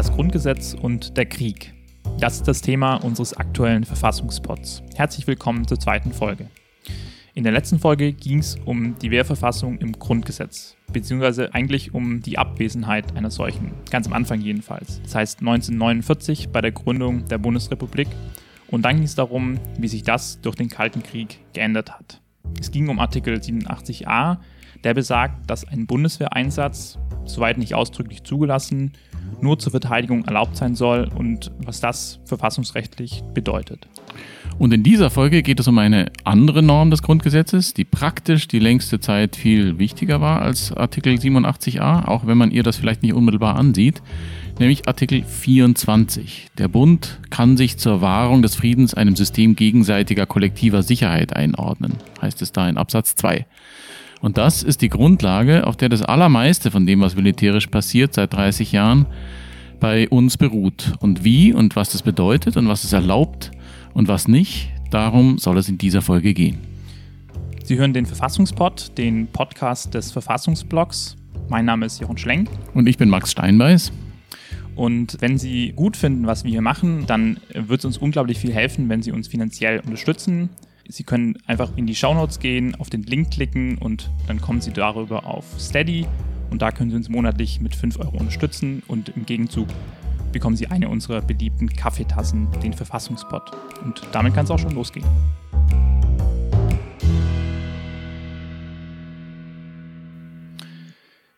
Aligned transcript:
das 0.00 0.12
Grundgesetz 0.12 0.72
und 0.72 1.18
der 1.18 1.26
Krieg. 1.26 1.74
Das 2.20 2.36
ist 2.36 2.48
das 2.48 2.62
Thema 2.62 2.94
unseres 2.94 3.34
aktuellen 3.34 3.84
Verfassungspots. 3.84 4.82
Herzlich 4.96 5.26
willkommen 5.26 5.68
zur 5.68 5.78
zweiten 5.78 6.14
Folge. 6.14 6.46
In 7.34 7.44
der 7.44 7.52
letzten 7.52 7.78
Folge 7.78 8.14
ging 8.14 8.38
es 8.38 8.56
um 8.64 8.96
die 8.96 9.10
Wehrverfassung 9.10 9.76
im 9.76 9.92
Grundgesetz, 9.92 10.74
beziehungsweise 10.90 11.52
eigentlich 11.52 11.92
um 11.92 12.22
die 12.22 12.38
Abwesenheit 12.38 13.14
einer 13.14 13.30
solchen, 13.30 13.72
ganz 13.90 14.06
am 14.06 14.14
Anfang 14.14 14.40
jedenfalls. 14.40 15.02
Das 15.02 15.16
heißt 15.16 15.40
1949 15.40 16.48
bei 16.48 16.62
der 16.62 16.72
Gründung 16.72 17.26
der 17.26 17.36
Bundesrepublik. 17.36 18.08
Und 18.68 18.86
dann 18.86 18.96
ging 18.96 19.04
es 19.04 19.16
darum, 19.16 19.60
wie 19.76 19.88
sich 19.88 20.02
das 20.02 20.40
durch 20.40 20.56
den 20.56 20.70
Kalten 20.70 21.02
Krieg 21.02 21.40
geändert 21.52 21.90
hat. 21.90 22.22
Es 22.58 22.70
ging 22.70 22.88
um 22.88 23.00
Artikel 23.00 23.34
87a, 23.34 24.38
der 24.82 24.94
besagt, 24.94 25.50
dass 25.50 25.68
ein 25.68 25.86
Bundeswehreinsatz, 25.86 26.98
soweit 27.34 27.58
nicht 27.58 27.74
ausdrücklich 27.74 28.22
zugelassen, 28.24 28.92
nur 29.40 29.58
zur 29.58 29.70
Verteidigung 29.70 30.24
erlaubt 30.24 30.56
sein 30.56 30.74
soll 30.74 31.08
und 31.14 31.50
was 31.58 31.80
das 31.80 32.20
verfassungsrechtlich 32.24 33.22
bedeutet. 33.34 33.88
Und 34.58 34.74
in 34.74 34.82
dieser 34.82 35.08
Folge 35.08 35.42
geht 35.42 35.58
es 35.58 35.68
um 35.68 35.78
eine 35.78 36.12
andere 36.24 36.62
Norm 36.62 36.90
des 36.90 37.02
Grundgesetzes, 37.02 37.72
die 37.72 37.84
praktisch 37.84 38.46
die 38.46 38.58
längste 38.58 39.00
Zeit 39.00 39.36
viel 39.36 39.78
wichtiger 39.78 40.20
war 40.20 40.42
als 40.42 40.72
Artikel 40.72 41.14
87a, 41.14 42.06
auch 42.06 42.26
wenn 42.26 42.36
man 42.36 42.50
ihr 42.50 42.62
das 42.62 42.76
vielleicht 42.76 43.02
nicht 43.02 43.14
unmittelbar 43.14 43.56
ansieht, 43.56 44.02
nämlich 44.58 44.86
Artikel 44.86 45.24
24. 45.24 46.48
Der 46.58 46.68
Bund 46.68 47.20
kann 47.30 47.56
sich 47.56 47.78
zur 47.78 48.02
Wahrung 48.02 48.42
des 48.42 48.54
Friedens 48.54 48.92
einem 48.92 49.16
System 49.16 49.56
gegenseitiger 49.56 50.26
kollektiver 50.26 50.82
Sicherheit 50.82 51.34
einordnen, 51.34 51.94
heißt 52.20 52.42
es 52.42 52.52
da 52.52 52.68
in 52.68 52.76
Absatz 52.76 53.14
2. 53.14 53.46
Und 54.20 54.36
das 54.36 54.62
ist 54.62 54.82
die 54.82 54.90
Grundlage, 54.90 55.66
auf 55.66 55.76
der 55.76 55.88
das 55.88 56.02
Allermeiste 56.02 56.70
von 56.70 56.86
dem, 56.86 57.00
was 57.00 57.16
militärisch 57.16 57.68
passiert 57.68 58.14
seit 58.14 58.34
30 58.34 58.72
Jahren, 58.72 59.06
bei 59.80 60.08
uns 60.10 60.36
beruht. 60.36 60.92
Und 61.00 61.24
wie 61.24 61.54
und 61.54 61.74
was 61.74 61.90
das 61.90 62.02
bedeutet 62.02 62.56
und 62.58 62.68
was 62.68 62.84
es 62.84 62.92
erlaubt 62.92 63.50
und 63.94 64.08
was 64.08 64.28
nicht, 64.28 64.70
darum 64.90 65.38
soll 65.38 65.56
es 65.56 65.70
in 65.70 65.78
dieser 65.78 66.02
Folge 66.02 66.34
gehen. 66.34 66.58
Sie 67.64 67.78
hören 67.78 67.94
den 67.94 68.04
Verfassungspod, 68.04 68.98
den 68.98 69.26
Podcast 69.28 69.94
des 69.94 70.12
Verfassungsblogs. 70.12 71.16
Mein 71.48 71.64
Name 71.64 71.86
ist 71.86 72.00
Jochen 72.00 72.18
Schlenk. 72.18 72.50
Und 72.74 72.88
ich 72.88 72.98
bin 72.98 73.08
Max 73.08 73.30
Steinbeiß. 73.30 73.90
Und 74.76 75.16
wenn 75.20 75.38
Sie 75.38 75.72
gut 75.72 75.96
finden, 75.96 76.26
was 76.26 76.44
wir 76.44 76.50
hier 76.50 76.62
machen, 76.62 77.04
dann 77.06 77.38
wird 77.54 77.80
es 77.80 77.84
uns 77.86 77.98
unglaublich 77.98 78.38
viel 78.38 78.52
helfen, 78.52 78.88
wenn 78.88 79.02
Sie 79.02 79.12
uns 79.12 79.28
finanziell 79.28 79.80
unterstützen. 79.80 80.50
Sie 80.92 81.04
können 81.04 81.38
einfach 81.46 81.76
in 81.76 81.86
die 81.86 81.94
Shownotes 81.94 82.40
gehen, 82.40 82.74
auf 82.74 82.90
den 82.90 83.04
Link 83.04 83.30
klicken 83.30 83.78
und 83.78 84.10
dann 84.26 84.40
kommen 84.40 84.60
Sie 84.60 84.72
darüber 84.72 85.24
auf 85.24 85.44
Steady 85.60 86.04
und 86.50 86.62
da 86.62 86.72
können 86.72 86.90
Sie 86.90 86.96
uns 86.96 87.08
monatlich 87.08 87.60
mit 87.60 87.76
5 87.76 88.00
Euro 88.00 88.16
unterstützen 88.16 88.82
und 88.88 89.10
im 89.10 89.24
Gegenzug 89.24 89.68
bekommen 90.32 90.56
Sie 90.56 90.66
eine 90.66 90.88
unserer 90.88 91.22
beliebten 91.22 91.68
Kaffeetassen, 91.68 92.48
den 92.60 92.72
Verfassungspot. 92.72 93.52
Und 93.84 94.02
damit 94.10 94.34
kann 94.34 94.46
es 94.46 94.50
auch 94.50 94.58
schon 94.58 94.74
losgehen. 94.74 95.06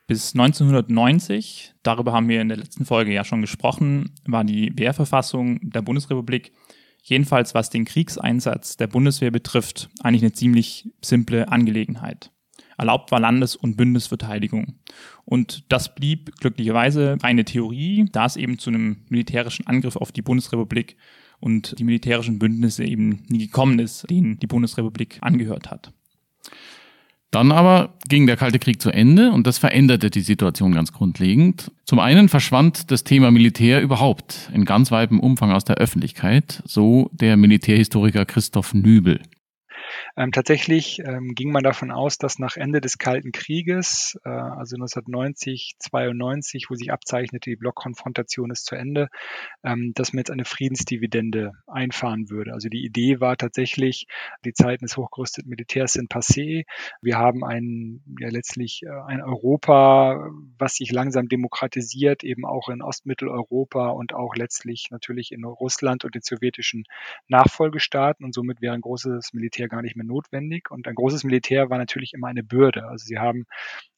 Bis 0.06 0.33
1990, 0.34 1.75
darüber 1.83 2.14
haben 2.14 2.28
wir 2.30 2.41
in 2.41 2.48
der 2.48 2.56
letzten 2.56 2.86
Folge 2.86 3.12
ja 3.12 3.25
schon 3.25 3.42
gesprochen, 3.42 4.14
war 4.25 4.45
die 4.45 4.73
Wehrverfassung 4.78 5.61
der 5.62 5.83
Bundesrepublik 5.83 6.53
jedenfalls 7.03 7.55
was 7.55 7.70
den 7.70 7.84
Kriegseinsatz 7.84 8.77
der 8.77 8.86
Bundeswehr 8.86 9.31
betrifft, 9.31 9.91
eigentlich 10.03 10.22
eine 10.22 10.33
ziemlich 10.33 10.89
simple 11.03 11.48
Angelegenheit. 11.48 12.31
Erlaubt 12.78 13.11
war 13.11 13.20
Landes- 13.20 13.56
und 13.56 13.77
Bündnisverteidigung. 13.77 14.78
Und 15.25 15.70
das 15.70 15.95
blieb 15.95 16.34
glücklicherweise 16.41 17.17
reine 17.23 17.45
Theorie, 17.45 18.07
da 18.12 18.27
es 18.27 18.36
eben 18.36 18.58
zu 18.58 18.70
einem 18.70 19.05
militärischen 19.08 19.67
Angriff 19.67 19.96
auf 19.96 20.11
die 20.12 20.23
Bundesrepublik 20.23 20.96
und 21.39 21.79
die 21.79 21.85
militärischen 21.85 22.39
Bündnisse 22.39 22.85
eben 22.85 23.24
nie 23.29 23.46
gekommen 23.46 23.79
ist, 23.79 24.08
denen 24.08 24.39
die 24.39 24.46
Bundesrepublik 24.46 25.18
angehört 25.20 25.70
hat. 25.70 25.92
Dann 27.32 27.50
aber 27.50 27.94
ging 28.08 28.26
der 28.26 28.36
Kalte 28.36 28.58
Krieg 28.58 28.80
zu 28.82 28.90
Ende 28.90 29.32
und 29.32 29.46
das 29.46 29.56
veränderte 29.56 30.10
die 30.10 30.20
Situation 30.20 30.72
ganz 30.72 30.92
grundlegend. 30.92 31.72
Zum 31.86 31.98
einen 31.98 32.28
verschwand 32.28 32.90
das 32.90 33.04
Thema 33.04 33.30
Militär 33.30 33.80
überhaupt 33.80 34.50
in 34.52 34.66
ganz 34.66 34.90
weitem 34.90 35.18
Umfang 35.18 35.50
aus 35.50 35.64
der 35.64 35.76
Öffentlichkeit, 35.76 36.62
so 36.66 37.10
der 37.14 37.38
Militärhistoriker 37.38 38.26
Christoph 38.26 38.74
Nübel. 38.74 39.18
Ähm, 40.17 40.33
tatsächlich 40.33 41.01
ähm, 41.01 41.35
ging 41.35 41.51
man 41.51 41.63
davon 41.63 41.90
aus, 41.90 42.18
dass 42.18 42.39
nach 42.39 42.57
Ende 42.57 42.80
des 42.80 42.98
Kalten 42.98 43.33
Krieges, 43.33 44.18
äh, 44.24 44.29
also 44.29 44.77
1990, 44.77 45.74
92, 45.79 46.67
wo 46.70 46.74
sich 46.74 46.92
abzeichnete, 46.92 47.51
die 47.51 47.57
Blockkonfrontation 47.57 48.51
ist 48.51 48.67
zu 48.67 48.74
Ende, 48.74 49.08
ähm, 49.64 49.92
dass 49.95 50.12
man 50.12 50.18
jetzt 50.18 50.30
eine 50.30 50.45
Friedensdividende 50.45 51.52
einfahren 51.67 52.30
würde. 52.30 52.52
Also 52.52 52.68
die 52.68 52.85
Idee 52.85 53.20
war 53.20 53.36
tatsächlich, 53.36 54.07
die 54.45 54.52
Zeiten 54.52 54.85
des 54.85 54.96
hochgerüsteten 54.96 55.48
Militärs 55.48 55.92
sind 55.92 56.11
passé. 56.11 56.64
Wir 57.01 57.18
haben 57.18 57.45
ein, 57.45 58.02
ja 58.20 58.29
letztlich 58.29 58.83
äh, 58.85 58.91
ein 59.07 59.23
Europa, 59.23 60.30
was 60.58 60.77
sich 60.77 60.92
langsam 60.92 61.29
demokratisiert, 61.29 62.24
eben 62.24 62.45
auch 62.45 62.68
in 62.68 62.83
Ostmitteleuropa 62.83 63.89
und 63.91 64.14
auch 64.14 64.35
letztlich 64.36 64.89
natürlich 64.91 65.33
in 65.33 65.45
Russland 65.45 66.05
und 66.05 66.14
den 66.14 66.23
sowjetischen 66.23 66.85
Nachfolgestaaten. 67.29 68.24
Und 68.24 68.35
somit 68.35 68.61
wäre 68.61 68.74
ein 68.74 68.80
großes 68.80 69.33
Militär 69.33 69.68
gar 69.68 69.83
nicht 69.83 69.92
mehr 69.97 70.07
notwendig. 70.07 70.70
Und 70.70 70.86
ein 70.89 70.95
großes 70.95 71.25
Militär 71.25 71.70
war 71.70 71.79
natürlich 71.79 72.13
immer 72.14 72.29
eine 72.29 72.42
Bürde. 72.42 72.86
Also 72.86 73.05
sie 73.05 73.19
haben 73.19 73.45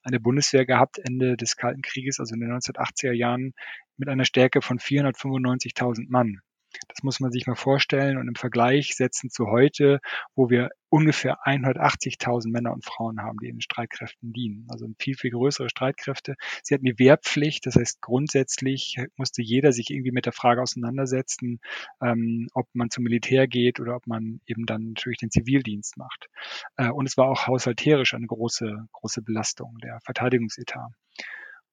eine 0.03 0.21
Bundeswehr 0.21 0.67
gehabt 0.67 0.99
Ende 0.99 1.37
des 1.37 1.57
Kalten 1.57 1.83
Krieges, 1.83 2.21
also 2.21 2.35
in 2.35 2.41
den 2.41 2.53
1980er 2.53 3.13
Jahren, 3.13 3.53
mit 3.97 4.09
einer 4.09 4.25
Stärke 4.25 4.63
von 4.63 4.79
495.000 4.79 6.07
Mann. 6.09 6.41
Das 6.89 7.03
muss 7.03 7.21
man 7.21 7.33
sich 7.33 7.47
mal 7.47 7.55
vorstellen 7.55 8.19
und 8.19 8.29
im 8.29 8.35
Vergleich 8.35 8.95
setzen 8.95 9.31
zu 9.31 9.47
heute, 9.47 10.01
wo 10.35 10.51
wir 10.51 10.71
ungefähr 10.89 11.39
180.000 11.45 12.51
Männer 12.51 12.73
und 12.73 12.85
Frauen 12.85 13.21
haben, 13.21 13.39
die 13.39 13.49
in 13.49 13.57
den 13.57 13.61
Streitkräften 13.61 14.33
dienen. 14.33 14.67
Also 14.71 14.87
viel, 14.99 15.17
viel 15.17 15.31
größere 15.31 15.69
Streitkräfte. 15.69 16.37
Sie 16.63 16.75
hatten 16.75 16.85
die 16.85 16.99
Wehrpflicht, 16.99 17.67
das 17.67 17.75
heißt 17.75 18.01
grundsätzlich 18.01 18.97
musste 19.17 19.43
jeder 19.43 19.73
sich 19.73 19.91
irgendwie 19.91 20.13
mit 20.13 20.27
der 20.27 20.33
Frage 20.33 20.63
auseinandersetzen, 20.63 21.59
ähm, 22.01 22.47
ob 22.55 22.69
man 22.75 22.91
zum 22.91 23.05
Militär 23.05 23.49
geht 23.49 23.81
oder 23.81 23.97
ob 23.97 24.07
man 24.07 24.41
eben 24.47 24.67
dann 24.67 24.91
natürlich 24.91 25.19
den 25.19 25.31
Zivildienst 25.31 25.97
macht. 25.97 26.29
Äh, 26.77 26.91
und 26.91 27.07
es 27.07 27.17
war 27.17 27.29
auch 27.29 27.49
haushalterisch 27.49 28.15
eine 28.15 28.27
große, 28.27 28.87
große 28.93 29.23
Belastung, 29.23 29.79
der 29.83 29.99
Verteidigungsetat. 30.05 30.93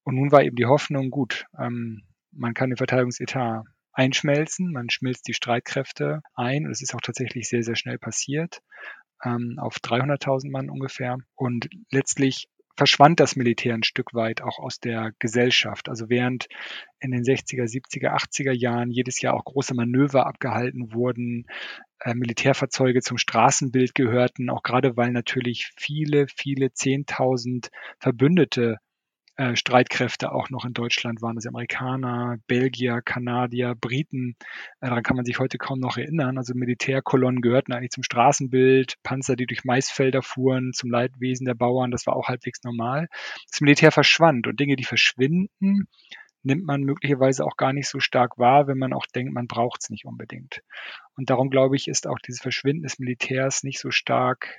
Und 0.04 0.16
nun 0.16 0.32
war 0.32 0.44
eben 0.44 0.56
die 0.56 0.66
Hoffnung, 0.66 1.12
gut, 1.12 1.46
ähm, 1.60 2.04
man 2.32 2.54
kann 2.54 2.70
den 2.70 2.78
Verteidigungsetat 2.78 3.66
einschmelzen. 3.94 4.72
Man 4.72 4.90
schmilzt 4.90 5.28
die 5.28 5.34
Streitkräfte 5.34 6.22
ein. 6.34 6.66
Und 6.66 6.72
es 6.72 6.82
ist 6.82 6.96
auch 6.96 7.02
tatsächlich 7.02 7.50
sehr, 7.50 7.64
sehr 7.64 7.76
schnell 7.76 7.98
passiert, 7.98 8.62
ähm, 9.24 9.58
auf 9.60 9.78
300.000 9.78 10.52
Mann 10.52 10.70
ungefähr. 10.70 11.18
Und 11.36 11.70
letztlich 11.92 12.48
verschwand 12.78 13.20
das 13.20 13.36
Militär 13.36 13.74
ein 13.74 13.84
Stück 13.84 14.14
weit 14.14 14.42
auch 14.42 14.60
aus 14.60 14.80
der 14.80 15.12
Gesellschaft. 15.20 15.90
Also 15.90 16.10
während 16.10 16.48
in 17.00 17.12
den 17.12 17.24
60er, 17.24 17.66
70er, 17.66 18.16
80er 18.16 18.54
Jahren 18.54 18.92
jedes 18.92 19.22
Jahr 19.22 19.36
auch 19.36 19.46
große 19.46 19.74
Manöver 19.74 20.26
abgehalten 20.26 20.94
wurden, 20.94 21.46
äh, 22.00 22.14
Militärfahrzeuge 22.14 23.02
zum 23.02 23.18
Straßenbild 23.18 23.94
gehörten, 23.94 24.50
auch 24.50 24.64
gerade 24.64 24.98
weil 24.98 25.12
natürlich 25.12 25.72
viele, 25.78 26.28
viele 26.36 26.74
Zehntausend 26.74 27.70
Verbündete 28.00 28.78
äh, 29.38 29.56
Streitkräfte 29.56 30.32
auch 30.32 30.50
noch 30.50 30.66
in 30.66 30.74
Deutschland 30.74 31.22
waren. 31.22 31.38
Also 31.38 31.50
Amerikaner, 31.50 32.38
Belgier, 32.48 33.02
Kanadier, 33.02 33.76
Briten. 33.76 34.36
Äh, 34.82 34.88
daran 34.88 35.04
kann 35.04 35.16
man 35.16 35.26
sich 35.26 35.40
heute 35.40 35.58
kaum 35.58 35.80
noch 35.80 35.98
erinnern. 35.98 36.38
Also 36.38 36.54
Militärkolonnen 36.54 37.42
gehörten 37.42 37.74
eigentlich 37.74 37.92
zum 37.92 38.04
Straßenbild, 38.04 38.96
Panzer, 39.04 39.36
die 39.36 39.46
durch 39.46 39.64
Maisfelder 39.64 40.22
fuhren, 40.22 40.74
zum 40.74 40.92
Leidwesen 40.92 41.46
der 41.46 41.56
Bauern. 41.56 41.92
Das 41.92 42.06
war 42.08 42.16
auch 42.16 42.28
halbwegs 42.28 42.64
normal. 42.64 43.08
Das 43.50 43.62
Militär 43.62 43.92
verschwand 43.92 44.48
und 44.48 44.60
Dinge, 44.60 44.76
die 44.76 44.84
verschwinden, 44.84 45.88
nimmt 46.44 46.66
man 46.66 46.82
möglicherweise 46.82 47.46
auch 47.46 47.56
gar 47.58 47.74
nicht 47.74 47.88
so 47.88 48.00
stark 48.00 48.38
wahr, 48.38 48.68
wenn 48.68 48.78
man 48.78 48.94
auch 48.94 49.06
denkt, 49.06 49.34
man 49.34 49.48
braucht 49.48 49.82
es 49.84 49.90
nicht 49.90 50.06
unbedingt. 50.06 50.62
Und 51.16 51.30
darum 51.30 51.50
glaube 51.50 51.76
ich, 51.76 51.88
ist 51.88 52.08
auch 52.08 52.20
dieses 52.20 52.42
Verschwinden 52.42 52.84
des 52.84 53.00
Militärs 53.00 53.64
nicht 53.64 53.80
so 53.80 53.92
stark 53.92 54.58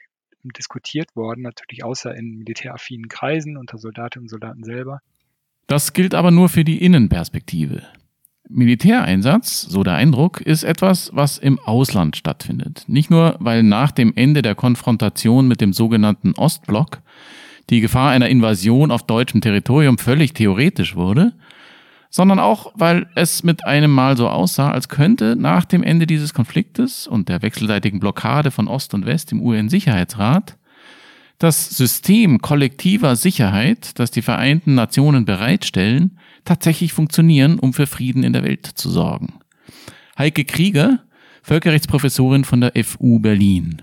diskutiert 0.50 1.14
worden, 1.14 1.42
natürlich 1.42 1.84
außer 1.84 2.14
in 2.14 2.38
militäraffinen 2.38 3.08
Kreisen 3.08 3.56
unter 3.56 3.78
Soldatinnen 3.78 4.24
und 4.24 4.28
Soldaten 4.28 4.64
selber. 4.64 5.00
Das 5.66 5.92
gilt 5.92 6.14
aber 6.14 6.30
nur 6.30 6.48
für 6.48 6.64
die 6.64 6.82
Innenperspektive. 6.82 7.82
Militäreinsatz, 8.48 9.62
so 9.62 9.82
der 9.82 9.94
Eindruck, 9.94 10.40
ist 10.40 10.64
etwas, 10.64 11.10
was 11.14 11.38
im 11.38 11.58
Ausland 11.60 12.16
stattfindet. 12.16 12.84
Nicht 12.86 13.10
nur, 13.10 13.36
weil 13.38 13.62
nach 13.62 13.92
dem 13.92 14.12
Ende 14.14 14.42
der 14.42 14.54
Konfrontation 14.54 15.48
mit 15.48 15.60
dem 15.60 15.72
sogenannten 15.72 16.34
Ostblock 16.34 17.00
die 17.70 17.80
Gefahr 17.80 18.10
einer 18.10 18.28
Invasion 18.28 18.90
auf 18.90 19.06
deutschem 19.06 19.40
Territorium 19.40 19.96
völlig 19.96 20.34
theoretisch 20.34 20.96
wurde, 20.96 21.32
sondern 22.12 22.38
auch, 22.38 22.72
weil 22.76 23.06
es 23.16 23.42
mit 23.42 23.64
einem 23.66 23.90
Mal 23.90 24.16
so 24.16 24.28
aussah, 24.28 24.70
als 24.70 24.88
könnte 24.88 25.34
nach 25.34 25.64
dem 25.64 25.82
Ende 25.82 26.06
dieses 26.06 26.34
Konfliktes 26.34 27.08
und 27.08 27.28
der 27.28 27.42
wechselseitigen 27.42 27.98
Blockade 27.98 28.52
von 28.52 28.68
Ost 28.68 28.94
und 28.94 29.06
West 29.06 29.32
im 29.32 29.40
UN-Sicherheitsrat 29.40 30.56
das 31.38 31.70
System 31.70 32.40
kollektiver 32.40 33.16
Sicherheit, 33.16 33.98
das 33.98 34.12
die 34.12 34.22
Vereinten 34.22 34.76
Nationen 34.76 35.24
bereitstellen, 35.24 36.18
tatsächlich 36.44 36.92
funktionieren, 36.92 37.58
um 37.58 37.72
für 37.72 37.88
Frieden 37.88 38.22
in 38.22 38.32
der 38.32 38.44
Welt 38.44 38.64
zu 38.66 38.90
sorgen. 38.90 39.40
Heike 40.16 40.44
Krieger, 40.44 41.00
Völkerrechtsprofessorin 41.42 42.44
von 42.44 42.60
der 42.60 42.72
FU 42.84 43.18
Berlin. 43.18 43.82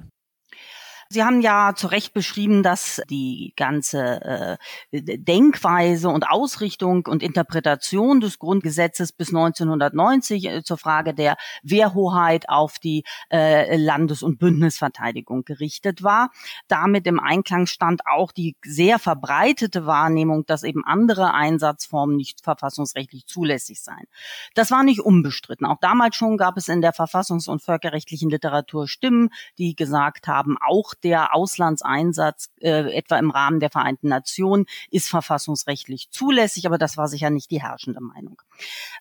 Sie 1.11 1.23
haben 1.23 1.41
ja 1.41 1.73
zu 1.75 1.87
Recht 1.87 2.13
beschrieben, 2.13 2.61
dass 2.61 3.01
die 3.09 3.53
ganze 3.55 4.59
äh, 4.91 5.17
Denkweise 5.17 6.07
und 6.07 6.29
Ausrichtung 6.29 7.07
und 7.07 7.23
Interpretation 7.23 8.21
des 8.21 8.37
Grundgesetzes 8.37 9.11
bis 9.11 9.29
1990 9.29 10.45
äh, 10.45 10.63
zur 10.63 10.77
Frage 10.77 11.15
der 11.15 11.35
Wehrhoheit 11.63 12.47
auf 12.47 12.77
die 12.77 13.05
äh, 13.31 13.75
Landes- 13.75 14.21
und 14.21 14.37
Bündnisverteidigung 14.37 15.45
gerichtet 15.45 16.03
war. 16.03 16.29
Damit 16.67 17.07
im 17.07 17.19
Einklang 17.19 17.65
stand 17.65 18.01
auch 18.05 18.31
die 18.31 18.55
sehr 18.63 18.99
verbreitete 18.99 19.87
Wahrnehmung, 19.87 20.45
dass 20.45 20.61
eben 20.61 20.85
andere 20.85 21.33
Einsatzformen 21.33 22.17
nicht 22.17 22.43
verfassungsrechtlich 22.43 23.25
zulässig 23.25 23.81
seien. 23.81 24.05
Das 24.53 24.69
war 24.69 24.83
nicht 24.83 24.99
unbestritten. 24.99 25.65
Auch 25.65 25.79
damals 25.81 26.15
schon 26.15 26.37
gab 26.37 26.55
es 26.55 26.67
in 26.67 26.81
der 26.81 26.93
verfassungs- 26.93 27.49
und 27.49 27.63
völkerrechtlichen 27.63 28.29
Literatur 28.29 28.87
Stimmen, 28.87 29.31
die 29.57 29.75
gesagt 29.75 30.27
haben, 30.27 30.55
auch 30.63 30.93
der 31.03 31.35
Auslandseinsatz 31.35 32.49
äh, 32.61 32.95
etwa 32.95 33.17
im 33.17 33.31
Rahmen 33.31 33.59
der 33.59 33.69
Vereinten 33.69 34.07
Nationen 34.07 34.65
ist 34.91 35.09
verfassungsrechtlich 35.09 36.09
zulässig, 36.11 36.65
aber 36.65 36.77
das 36.77 36.97
war 36.97 37.07
sicher 37.07 37.29
nicht 37.29 37.51
die 37.51 37.61
herrschende 37.61 38.01
Meinung. 38.01 38.41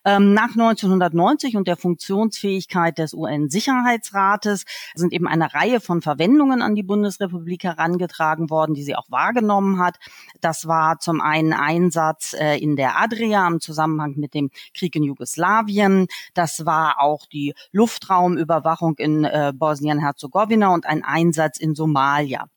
Ähm, 0.05 0.33
nach 0.33 0.51
1990 0.51 1.57
und 1.57 1.67
der 1.67 1.77
Funktionsfähigkeit 1.77 2.97
des 2.97 3.13
UN-Sicherheitsrates 3.13 4.65
sind 4.95 5.13
eben 5.13 5.27
eine 5.27 5.53
Reihe 5.53 5.79
von 5.79 6.01
Verwendungen 6.01 6.61
an 6.61 6.75
die 6.75 6.83
Bundesrepublik 6.83 7.63
herangetragen 7.63 8.49
worden, 8.49 8.73
die 8.73 8.83
sie 8.83 8.95
auch 8.95 9.09
wahrgenommen 9.09 9.79
hat. 9.79 9.97
Das 10.41 10.67
war 10.67 10.99
zum 10.99 11.21
einen 11.21 11.53
Einsatz 11.53 12.33
äh, 12.33 12.57
in 12.57 12.75
der 12.75 12.99
Adria 12.99 13.47
im 13.47 13.59
Zusammenhang 13.59 14.15
mit 14.17 14.33
dem 14.33 14.49
Krieg 14.73 14.95
in 14.95 15.03
Jugoslawien. 15.03 16.07
Das 16.33 16.65
war 16.65 17.01
auch 17.01 17.25
die 17.25 17.53
Luftraumüberwachung 17.71 18.95
in 18.97 19.23
äh, 19.23 19.53
Bosnien-Herzegowina 19.55 20.73
und 20.73 20.85
ein 20.85 21.03
Einsatz 21.03 21.59
in 21.59 21.75
Somalia. 21.75 22.47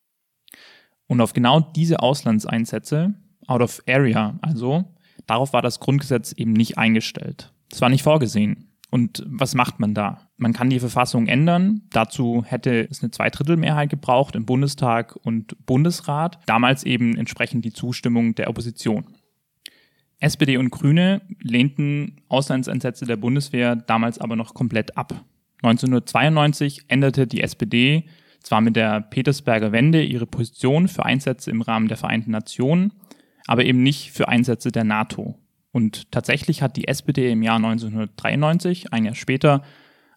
Und 1.06 1.20
auf 1.20 1.32
genau 1.32 1.60
diese 1.60 2.00
Auslandseinsätze, 2.00 3.14
out 3.46 3.60
of 3.60 3.82
area 3.86 4.38
also, 4.40 4.84
darauf 5.26 5.52
war 5.52 5.62
das 5.62 5.80
Grundgesetz 5.80 6.32
eben 6.32 6.52
nicht 6.52 6.78
eingestellt. 6.78 7.52
Das 7.68 7.80
war 7.80 7.88
nicht 7.88 8.02
vorgesehen. 8.02 8.68
Und 8.90 9.24
was 9.26 9.54
macht 9.54 9.80
man 9.80 9.94
da? 9.94 10.28
Man 10.36 10.52
kann 10.52 10.68
die 10.68 10.78
Verfassung 10.78 11.26
ändern. 11.26 11.82
Dazu 11.90 12.44
hätte 12.46 12.86
es 12.90 13.02
eine 13.02 13.10
Zweidrittelmehrheit 13.10 13.88
gebraucht 13.88 14.36
im 14.36 14.44
Bundestag 14.44 15.16
und 15.16 15.56
Bundesrat. 15.64 16.38
Damals 16.44 16.84
eben 16.84 17.16
entsprechend 17.16 17.64
die 17.64 17.72
Zustimmung 17.72 18.34
der 18.34 18.50
Opposition. 18.50 19.06
SPD 20.20 20.58
und 20.58 20.70
Grüne 20.70 21.22
lehnten 21.40 22.20
Auslandseinsätze 22.28 23.06
der 23.06 23.16
Bundeswehr 23.16 23.76
damals 23.76 24.18
aber 24.18 24.36
noch 24.36 24.52
komplett 24.52 24.96
ab. 24.96 25.24
1992 25.62 26.84
änderte 26.88 27.26
die 27.26 27.40
SPD 27.40 28.04
zwar 28.42 28.60
mit 28.60 28.76
der 28.76 29.00
Petersberger 29.00 29.72
Wende 29.72 30.02
ihre 30.02 30.26
Position 30.26 30.88
für 30.88 31.04
Einsätze 31.04 31.50
im 31.50 31.62
Rahmen 31.62 31.88
der 31.88 31.96
Vereinten 31.96 32.32
Nationen, 32.32 32.92
aber 33.46 33.64
eben 33.64 33.82
nicht 33.82 34.12
für 34.12 34.28
Einsätze 34.28 34.72
der 34.72 34.84
NATO. 34.84 35.38
Und 35.72 36.10
tatsächlich 36.12 36.62
hat 36.62 36.76
die 36.76 36.88
SPD 36.88 37.30
im 37.30 37.42
Jahr 37.42 37.56
1993, 37.56 38.92
ein 38.92 39.04
Jahr 39.04 39.14
später, 39.14 39.62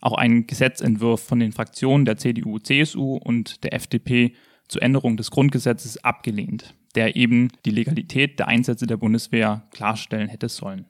auch 0.01 0.13
einen 0.13 0.45
Gesetzentwurf 0.47 1.23
von 1.23 1.39
den 1.39 1.51
Fraktionen 1.51 2.05
der 2.05 2.17
CDU, 2.17 2.59
CSU 2.59 3.15
und 3.15 3.63
der 3.63 3.73
FDP 3.73 4.33
zur 4.67 4.83
Änderung 4.83 5.17
des 5.17 5.31
Grundgesetzes 5.31 6.03
abgelehnt, 6.03 6.75
der 6.95 7.15
eben 7.15 7.49
die 7.65 7.71
Legalität 7.71 8.39
der 8.39 8.47
Einsätze 8.47 8.87
der 8.87 8.97
Bundeswehr 8.97 9.63
klarstellen 9.71 10.27
hätte 10.27 10.49
sollen. 10.49 10.85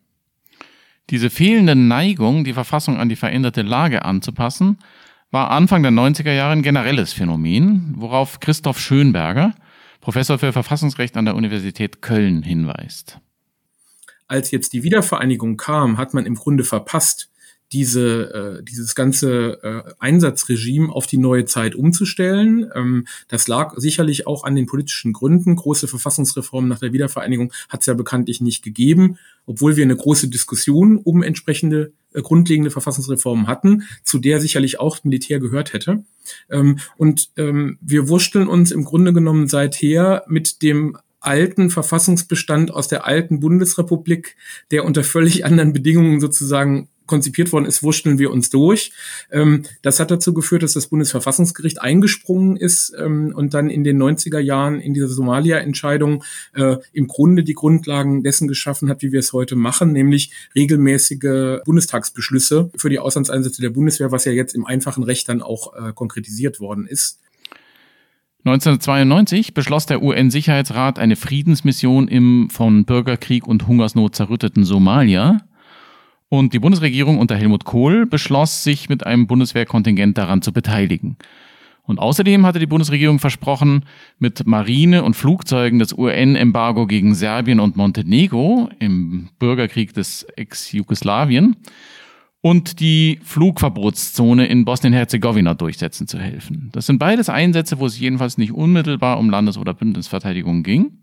Diese 1.11 1.29
fehlende 1.29 1.75
Neigung, 1.75 2.43
die 2.43 2.53
Verfassung 2.53 2.97
an 2.97 3.09
die 3.09 3.15
veränderte 3.15 3.61
Lage 3.61 4.03
anzupassen, 4.05 4.79
war 5.29 5.51
Anfang 5.51 5.83
der 5.83 5.91
90er 5.91 6.31
Jahre 6.31 6.53
ein 6.53 6.63
generelles 6.63 7.13
Phänomen, 7.13 7.93
worauf 7.97 8.39
Christoph 8.39 8.79
Schönberger, 8.79 9.53
Professor 10.05 10.37
für 10.37 10.53
Verfassungsrecht 10.53 11.17
an 11.17 11.25
der 11.25 11.33
Universität 11.33 12.03
Köln, 12.03 12.43
hinweist. 12.43 13.19
Als 14.27 14.51
jetzt 14.51 14.73
die 14.73 14.83
Wiedervereinigung 14.83 15.57
kam, 15.57 15.97
hat 15.97 16.13
man 16.13 16.27
im 16.27 16.35
Grunde 16.35 16.63
verpasst, 16.63 17.31
diese, 17.71 18.59
äh, 18.59 18.63
dieses 18.63 18.95
ganze 18.95 19.59
äh, 19.63 19.93
Einsatzregime 19.99 20.91
auf 20.93 21.07
die 21.07 21.17
neue 21.17 21.45
Zeit 21.45 21.75
umzustellen. 21.75 22.69
Ähm, 22.73 23.07
das 23.27 23.47
lag 23.47 23.73
sicherlich 23.77 24.27
auch 24.27 24.43
an 24.43 24.55
den 24.55 24.65
politischen 24.65 25.13
Gründen. 25.13 25.55
Große 25.55 25.87
Verfassungsreformen 25.87 26.69
nach 26.69 26.79
der 26.79 26.93
Wiedervereinigung 26.93 27.51
hat 27.69 27.81
es 27.81 27.87
ja 27.87 27.93
bekanntlich 27.93 28.41
nicht 28.41 28.63
gegeben, 28.63 29.17
obwohl 29.45 29.75
wir 29.75 29.83
eine 29.83 29.95
große 29.95 30.29
Diskussion 30.29 30.97
um 30.97 31.23
entsprechende 31.23 31.93
äh, 32.13 32.21
grundlegende 32.21 32.71
Verfassungsreformen 32.71 33.47
hatten, 33.47 33.83
zu 34.03 34.19
der 34.19 34.39
sicherlich 34.39 34.79
auch 34.79 35.03
Militär 35.03 35.39
gehört 35.39 35.73
hätte. 35.73 36.03
Ähm, 36.49 36.79
und 36.97 37.31
ähm, 37.35 37.77
wir 37.81 38.07
wursteln 38.07 38.47
uns 38.47 38.71
im 38.71 38.85
Grunde 38.85 39.11
genommen 39.11 39.47
seither 39.47 40.23
mit 40.27 40.61
dem 40.61 40.97
alten 41.19 41.71
Verfassungsbestand 41.71 42.71
aus 42.71 42.87
der 42.87 43.05
alten 43.05 43.39
Bundesrepublik, 43.39 44.35
der 44.69 44.85
unter 44.85 45.03
völlig 45.03 45.43
anderen 45.43 45.73
Bedingungen 45.73 46.19
sozusagen 46.19 46.87
konzipiert 47.05 47.51
worden 47.51 47.65
ist, 47.65 47.83
wurschteln 47.83 48.19
wir 48.19 48.31
uns 48.31 48.49
durch. 48.49 48.91
Ähm, 49.31 49.63
das 49.81 49.99
hat 49.99 50.11
dazu 50.11 50.33
geführt, 50.33 50.63
dass 50.63 50.73
das 50.73 50.87
Bundesverfassungsgericht 50.87 51.81
eingesprungen 51.81 52.57
ist 52.57 52.93
ähm, 52.97 53.33
und 53.35 53.53
dann 53.53 53.69
in 53.69 53.83
den 53.83 54.01
90er 54.01 54.39
Jahren 54.39 54.79
in 54.79 54.93
dieser 54.93 55.07
Somalia-Entscheidung 55.07 56.23
äh, 56.53 56.77
im 56.93 57.07
Grunde 57.07 57.43
die 57.43 57.53
Grundlagen 57.53 58.23
dessen 58.23 58.47
geschaffen 58.47 58.89
hat, 58.89 59.01
wie 59.01 59.11
wir 59.11 59.19
es 59.19 59.33
heute 59.33 59.55
machen, 59.55 59.91
nämlich 59.91 60.31
regelmäßige 60.55 61.61
Bundestagsbeschlüsse 61.65 62.71
für 62.75 62.89
die 62.89 62.99
Auslandseinsätze 62.99 63.61
der 63.61 63.69
Bundeswehr, 63.69 64.11
was 64.11 64.25
ja 64.25 64.31
jetzt 64.31 64.55
im 64.55 64.65
einfachen 64.65 65.03
Recht 65.03 65.29
dann 65.29 65.41
auch 65.41 65.73
äh, 65.75 65.93
konkretisiert 65.93 66.59
worden 66.59 66.87
ist. 66.87 67.19
1992 68.45 69.55
beschloss 69.55 69.87
der 69.87 70.03
UN-Sicherheitsrat 70.03 70.99
eine 70.99 71.15
Friedensmission 71.15 72.07
im 72.07 72.49
von 72.51 72.85
Bürgerkrieg 72.85 73.47
und 73.47 73.65
Hungersnot 73.65 74.15
zerrütteten 74.15 74.63
Somalia. 74.63 75.41
Und 76.35 76.51
die 76.51 76.59
Bundesregierung 76.59 77.17
unter 77.17 77.37
Helmut 77.37 77.63
Kohl 77.63 78.05
beschloss, 78.05 78.65
sich 78.65 78.89
mit 78.89 79.05
einem 79.05 79.25
Bundeswehrkontingent 79.25 80.17
daran 80.17 80.41
zu 80.41 80.51
beteiligen. 80.51 81.15
Und 81.83 81.97
außerdem 81.97 82.45
hatte 82.45 82.59
die 82.59 82.65
Bundesregierung 82.65 83.19
versprochen, 83.19 83.85
mit 84.19 84.45
Marine 84.45 85.03
und 85.05 85.13
Flugzeugen 85.13 85.79
das 85.79 85.97
UN-Embargo 85.97 86.87
gegen 86.87 87.15
Serbien 87.15 87.61
und 87.61 87.77
Montenegro 87.77 88.69
im 88.79 89.29
Bürgerkrieg 89.39 89.93
des 89.93 90.23
Ex-Jugoslawien 90.35 91.55
und 92.41 92.81
die 92.81 93.17
Flugverbotszone 93.23 94.45
in 94.45 94.65
Bosnien-Herzegowina 94.65 95.53
durchsetzen 95.53 96.05
zu 96.05 96.19
helfen. 96.19 96.69
Das 96.73 96.85
sind 96.85 96.99
beides 96.99 97.29
Einsätze, 97.29 97.79
wo 97.79 97.85
es 97.85 97.97
jedenfalls 97.97 98.37
nicht 98.37 98.51
unmittelbar 98.51 99.19
um 99.19 99.29
Landes- 99.29 99.57
oder 99.57 99.73
Bündnisverteidigung 99.73 100.63
ging. 100.63 100.99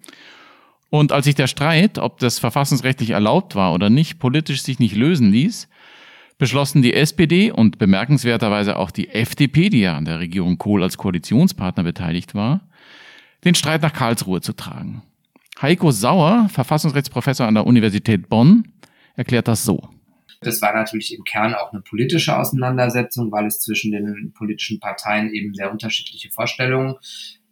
Und 0.92 1.10
als 1.10 1.24
sich 1.24 1.34
der 1.34 1.46
Streit, 1.46 1.96
ob 1.96 2.18
das 2.18 2.38
verfassungsrechtlich 2.38 3.10
erlaubt 3.10 3.54
war 3.54 3.72
oder 3.72 3.88
nicht, 3.88 4.18
politisch 4.18 4.62
sich 4.62 4.78
nicht 4.78 4.94
lösen 4.94 5.32
ließ, 5.32 5.66
beschlossen 6.36 6.82
die 6.82 6.92
SPD 6.92 7.50
und 7.50 7.78
bemerkenswerterweise 7.78 8.76
auch 8.76 8.90
die 8.90 9.08
FDP, 9.08 9.70
die 9.70 9.80
ja 9.80 9.96
an 9.96 10.04
der 10.04 10.18
Regierung 10.18 10.58
Kohl 10.58 10.82
als 10.82 10.98
Koalitionspartner 10.98 11.82
beteiligt 11.82 12.34
war, 12.34 12.68
den 13.42 13.54
Streit 13.54 13.80
nach 13.80 13.94
Karlsruhe 13.94 14.42
zu 14.42 14.52
tragen. 14.52 15.00
Heiko 15.62 15.92
Sauer, 15.92 16.50
Verfassungsrechtsprofessor 16.50 17.46
an 17.46 17.54
der 17.54 17.66
Universität 17.66 18.28
Bonn, 18.28 18.68
erklärt 19.16 19.48
das 19.48 19.64
so. 19.64 19.88
Das 20.42 20.60
war 20.60 20.74
natürlich 20.74 21.16
im 21.16 21.24
Kern 21.24 21.54
auch 21.54 21.72
eine 21.72 21.80
politische 21.80 22.36
Auseinandersetzung, 22.36 23.32
weil 23.32 23.46
es 23.46 23.60
zwischen 23.60 23.92
den 23.92 24.34
politischen 24.34 24.78
Parteien 24.78 25.30
eben 25.30 25.54
sehr 25.54 25.72
unterschiedliche 25.72 26.30
Vorstellungen 26.30 26.96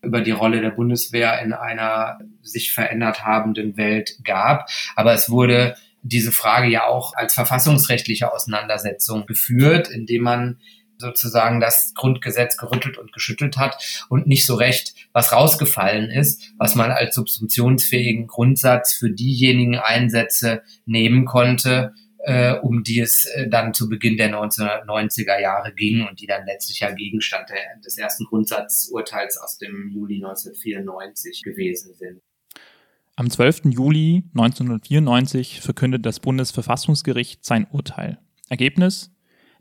über 0.02 0.20
die 0.20 0.30
Rolle 0.30 0.60
der 0.60 0.70
Bundeswehr 0.70 1.40
in 1.42 1.52
einer 1.52 2.18
sich 2.42 2.72
verändert 2.72 3.24
habenden 3.24 3.76
Welt 3.76 4.16
gab. 4.24 4.68
Aber 4.96 5.12
es 5.12 5.30
wurde 5.30 5.76
diese 6.02 6.32
Frage 6.32 6.68
ja 6.68 6.86
auch 6.86 7.14
als 7.14 7.34
verfassungsrechtliche 7.34 8.32
Auseinandersetzung 8.32 9.26
geführt, 9.26 9.88
indem 9.88 10.22
man 10.22 10.58
sozusagen 11.00 11.60
das 11.60 11.94
Grundgesetz 11.94 12.56
gerüttelt 12.56 12.98
und 12.98 13.12
geschüttelt 13.12 13.56
hat 13.56 14.04
und 14.08 14.26
nicht 14.26 14.46
so 14.46 14.54
recht 14.54 14.94
was 15.12 15.32
rausgefallen 15.32 16.10
ist, 16.10 16.52
was 16.58 16.74
man 16.74 16.90
als 16.90 17.14
subsumptionsfähigen 17.14 18.26
Grundsatz 18.26 18.92
für 18.92 19.10
diejenigen 19.10 19.76
Einsätze 19.76 20.62
nehmen 20.84 21.24
konnte, 21.24 21.94
äh, 22.24 22.54
um 22.58 22.82
die 22.82 23.00
es 23.00 23.24
äh, 23.26 23.48
dann 23.48 23.74
zu 23.74 23.88
Beginn 23.88 24.16
der 24.16 24.30
1990er 24.34 25.40
Jahre 25.40 25.72
ging 25.74 26.06
und 26.06 26.20
die 26.20 26.26
dann 26.26 26.44
letztlich 26.46 26.80
ja 26.80 26.90
Gegenstand 26.92 27.48
der, 27.48 27.58
des 27.84 27.96
ersten 27.98 28.24
Grundsatzurteils 28.24 29.38
aus 29.38 29.58
dem 29.58 29.90
Juli 29.92 30.16
1994 30.16 31.42
gewesen 31.42 31.94
sind. 31.94 32.20
Am 33.16 33.28
12. 33.28 33.66
Juli 33.66 34.24
1994 34.34 35.60
verkündet 35.60 36.06
das 36.06 36.20
Bundesverfassungsgericht 36.20 37.44
sein 37.44 37.66
Urteil. 37.70 38.18
Ergebnis? 38.48 39.12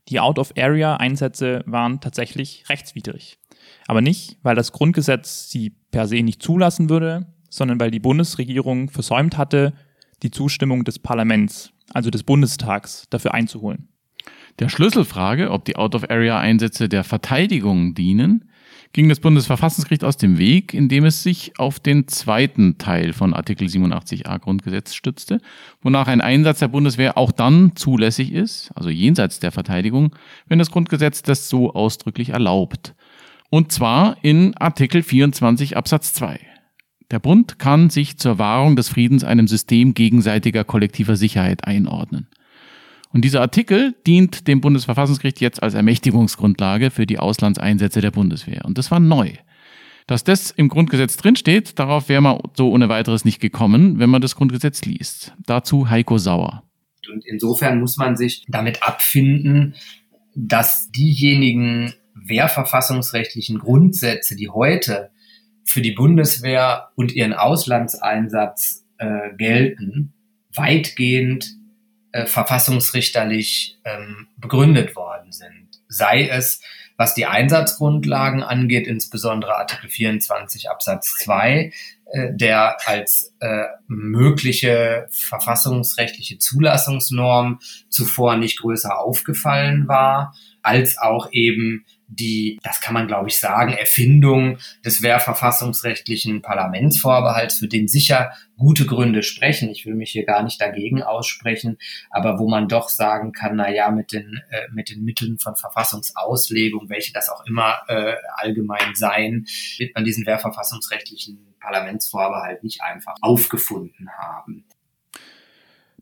Die 0.08 0.20
Out-of-Area-Einsätze 0.20 1.64
waren 1.66 2.00
tatsächlich 2.00 2.70
rechtswidrig. 2.70 3.38
Aber 3.88 4.02
nicht, 4.02 4.38
weil 4.44 4.56
das 4.56 4.72
Grundgesetz 4.72 5.50
sie 5.50 5.72
per 5.92 6.08
se 6.08 6.24
nicht 6.24 6.42
zulassen 6.42 6.90
würde, 6.90 7.28
sondern 7.50 7.80
weil 7.80 7.92
die 7.92 8.00
Bundesregierung 8.00 8.90
versäumt 8.90 9.38
hatte, 9.38 9.74
die 10.24 10.32
Zustimmung 10.32 10.84
des 10.84 11.00
Parlaments, 11.00 11.72
also 11.94 12.10
des 12.10 12.24
Bundestags, 12.24 13.06
dafür 13.10 13.34
einzuholen. 13.34 13.90
Der 14.60 14.70
Schlüsselfrage, 14.70 15.52
ob 15.52 15.66
die 15.66 15.78
Out-of-Area-Einsätze 15.78 16.90
der 16.90 17.04
Verteidigung 17.04 17.94
dienen, 17.94 18.50
ging 18.92 19.08
das 19.08 19.20
Bundesverfassungsgericht 19.20 20.04
aus 20.04 20.18
dem 20.18 20.38
Weg, 20.38 20.74
indem 20.74 21.06
es 21.06 21.22
sich 21.22 21.58
auf 21.60 21.80
den 21.80 22.08
zweiten 22.08 22.78
Teil 22.78 23.14
von 23.14 23.34
Artikel 23.34 23.68
87a 23.68 24.40
Grundgesetz 24.40 24.96
stützte, 24.96 25.40
wonach 25.82 26.08
ein 26.08 26.22
Einsatz 26.22 26.60
der 26.60 26.70
Bundeswehr 26.70 27.18
auch 27.18 27.32
dann 27.32 27.76
zulässig 27.76 28.32
ist, 28.32 28.72
also 28.76 28.90
jenseits 28.90 29.40
der 29.40 29.52
Verteidigung, 29.52 30.16
wenn 30.48 30.60
das 30.60 30.72
Grundgesetz 30.72 31.22
das 31.22 31.50
so 31.50 31.74
ausdrücklich 31.74 32.30
erlaubt. 32.30 32.96
Und 33.52 33.72
zwar 33.72 34.18
in 34.24 34.56
Artikel 34.58 35.04
24 35.04 35.78
Absatz 35.78 36.14
2. 36.14 36.40
Der 37.12 37.20
Bund 37.20 37.58
kann 37.58 37.90
sich 37.90 38.18
zur 38.18 38.38
Wahrung 38.38 38.76
des 38.76 38.90
Friedens 38.90 39.24
einem 39.24 39.48
System 39.48 39.94
gegenseitiger 39.94 40.64
kollektiver 40.64 41.16
Sicherheit 41.16 41.66
einordnen. 41.66 42.28
Und 43.12 43.26
dieser 43.26 43.42
Artikel 43.42 43.96
dient 44.06 44.48
dem 44.48 44.62
Bundesverfassungsgericht 44.62 45.42
jetzt 45.42 45.64
als 45.64 45.74
Ermächtigungsgrundlage 45.74 46.92
für 46.92 47.08
die 47.08 47.18
Auslandseinsätze 47.18 48.02
der 48.02 48.12
Bundeswehr. 48.12 48.64
Und 48.66 48.78
das 48.78 48.92
war 48.92 49.00
neu. 49.00 49.32
Dass 50.06 50.24
das 50.24 50.52
im 50.52 50.70
Grundgesetz 50.70 51.18
drinsteht, 51.18 51.80
darauf 51.80 52.10
wäre 52.10 52.22
man 52.22 52.40
so 52.56 52.72
ohne 52.72 52.90
weiteres 52.90 53.26
nicht 53.26 53.40
gekommen, 53.40 54.00
wenn 54.00 54.10
man 54.10 54.22
das 54.22 54.36
Grundgesetz 54.36 54.86
liest. 54.86 55.34
Dazu 55.46 55.90
Heiko 55.90 56.20
Sauer. 56.20 56.64
Und 57.12 57.26
insofern 57.26 57.80
muss 57.80 57.98
man 57.98 58.16
sich 58.16 58.46
damit 58.48 58.84
abfinden, 58.84 59.76
dass 60.36 60.92
diejenigen 60.92 61.94
wehrverfassungsrechtlichen 62.14 63.58
Grundsätze, 63.58 64.36
die 64.36 64.50
heute 64.50 65.10
für 65.70 65.82
die 65.82 65.92
Bundeswehr 65.92 66.90
und 66.96 67.12
ihren 67.12 67.34
Auslandseinsatz 67.34 68.86
äh, 68.98 69.36
gelten, 69.38 70.14
weitgehend 70.56 71.54
äh, 72.12 72.26
verfassungsrichterlich 72.26 73.78
ähm, 73.86 74.28
begründet 74.38 74.96
worden 74.96 75.32
sind. 75.32 75.68
Sei 75.88 76.28
es, 76.28 76.62
was 76.98 77.14
die 77.14 77.28
Einsatzgrundlagen 77.28 78.42
angeht, 78.42 78.88
insbesondere 78.88 79.58
Artikel 79.58 79.90
24 79.90 80.72
Absatz 80.72 81.14
2, 81.20 81.72
äh, 82.06 82.34
der 82.34 82.78
als 82.88 83.36
äh, 83.40 83.66
mögliche 83.88 85.08
verfassungsrechtliche 85.12 86.40
Zulassungsnorm 86.40 87.60
zuvor 87.90 88.38
nicht 88.38 88.60
größer 88.60 89.00
aufgefallen 89.00 89.88
war, 89.88 90.34
als 90.64 90.98
auch 90.98 91.30
eben 91.32 91.86
die, 92.10 92.60
das 92.64 92.82
kann 92.82 92.94
man 92.94 93.08
glaube 93.08 93.30
ich 93.30 93.40
sagen, 93.40 93.74
Erfindung 93.74 94.58
des 94.84 95.02
wehrverfassungsrechtlichen 95.02 96.42
Parlamentsvorbehalts, 96.42 97.60
für 97.60 97.68
den 97.68 97.88
sicher 97.88 98.32
gute 98.58 98.86
Gründe 98.86 99.24
sprechen. 99.24 99.70
Ich 99.70 99.86
will 99.86 99.96
mich 99.96 100.12
hier 100.12 100.26
gar 100.26 100.44
nicht 100.44 100.60
dagegen 100.60 101.02
aussprechen, 101.02 101.78
aber 102.10 102.40
wo 102.40 102.50
man 102.50 102.68
doch 102.68 102.90
sagen 102.90 103.32
kann, 103.32 103.56
na 103.56 103.72
ja, 103.72 103.90
mit 103.92 104.12
den, 104.12 104.42
äh, 104.50 104.68
mit 104.72 104.90
den 104.90 105.04
Mitteln 105.04 105.40
von 105.40 105.56
Verfassungsauslegung, 105.56 106.90
welche 106.90 107.14
das 107.14 107.30
auch 107.30 107.46
immer 107.46 107.78
äh, 107.88 108.16
allgemein 108.36 108.96
seien, 108.96 109.46
wird 109.78 109.96
man 109.96 110.04
diesen 110.04 110.26
wehrverfassungsrechtlichen 110.26 111.56
Parlamentsvorbehalt 111.60 112.64
nicht 112.64 112.82
einfach 112.82 113.16
aufgefunden 113.22 114.10
haben. 114.18 114.66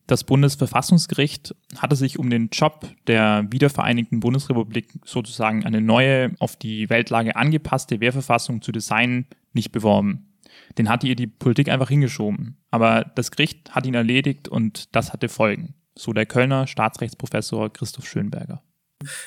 Das 0.08 0.24
Bundesverfassungsgericht 0.24 1.54
hatte 1.78 1.98
sich 1.98 2.18
um 2.18 2.30
den 2.30 2.48
Job 2.50 2.88
der 3.08 3.46
wiedervereinigten 3.50 4.22
Bundesrepublik 4.22 4.88
sozusagen 5.04 5.66
eine 5.66 5.82
neue, 5.82 6.32
auf 6.40 6.56
die 6.56 6.90
Weltlage 6.90 7.36
angepasste 7.36 8.00
Wehrverfassung 8.00 8.62
zu 8.62 8.72
designen, 8.72 9.28
nicht 9.52 9.74
beworben. 9.74 10.34
Den 10.78 10.88
hatte 10.88 11.08
ihr 11.08 11.16
die 11.16 11.28
Politik 11.28 11.68
einfach 11.68 11.90
hingeschoben. 11.90 12.58
Aber 12.72 13.04
das 13.16 13.32
Gericht 13.32 13.76
hat 13.76 13.86
ihn 13.86 13.96
erledigt 13.96 14.48
und 14.48 14.96
das 14.96 15.12
hatte 15.12 15.28
Folgen. 15.28 15.76
So 15.96 16.14
der 16.14 16.26
Kölner 16.26 16.68
Staatsrechtsprofessor 16.68 17.74
Christoph 17.74 18.08
Schönberger. 18.08 18.62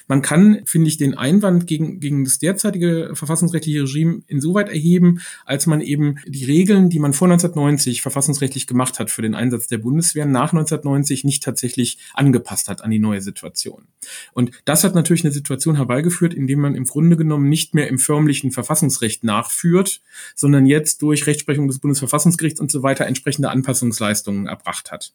Man 0.08 0.20
kann, 0.20 0.62
finde 0.64 0.88
ich, 0.88 0.96
den 0.96 1.16
Einwand 1.16 1.68
gegen, 1.68 2.00
gegen 2.00 2.24
das 2.24 2.40
derzeitige 2.40 3.12
verfassungsrechtliche 3.14 3.82
Regime 3.82 4.22
insoweit 4.26 4.68
erheben, 4.68 5.20
als 5.44 5.66
man 5.66 5.80
eben 5.80 6.16
die 6.26 6.44
Regeln, 6.44 6.90
die 6.90 6.98
man 6.98 7.12
vor 7.12 7.28
1990 7.28 8.02
verfassungsrechtlich 8.02 8.66
gemacht 8.66 8.98
hat 8.98 9.10
für 9.10 9.22
den 9.22 9.34
Einsatz 9.34 9.68
der 9.68 9.78
Bundeswehr, 9.78 10.26
nach 10.26 10.52
1990 10.52 11.22
nicht 11.24 11.44
tatsächlich 11.44 11.98
angepasst 12.14 12.68
hat 12.68 12.82
an 12.82 12.90
die 12.90 12.98
neue 12.98 13.20
Situation. 13.20 13.86
Und 14.32 14.50
das 14.64 14.82
hat 14.82 14.96
natürlich 14.96 15.24
eine 15.24 15.32
Situation 15.32 15.76
herbeigeführt, 15.76 16.34
in 16.34 16.48
dem 16.48 16.60
man 16.60 16.74
im 16.74 16.84
Grunde 16.84 17.16
genommen 17.16 17.48
nicht 17.48 17.74
mehr 17.74 17.88
im 17.88 17.98
förmlichen 17.98 18.50
Verfassungsrecht 18.50 19.22
nachführt, 19.22 20.02
sondern 20.34 20.66
jetzt 20.66 21.02
durch 21.02 21.28
Rechtsprechung 21.28 21.68
des 21.68 21.78
Bundesverfassungsgerichts 21.78 22.60
und 22.60 22.72
so 22.72 22.82
weiter 22.82 23.06
entsprechende 23.06 23.50
Anpassungsleistungen 23.50 24.46
erbracht 24.46 24.90
hat. 24.90 25.12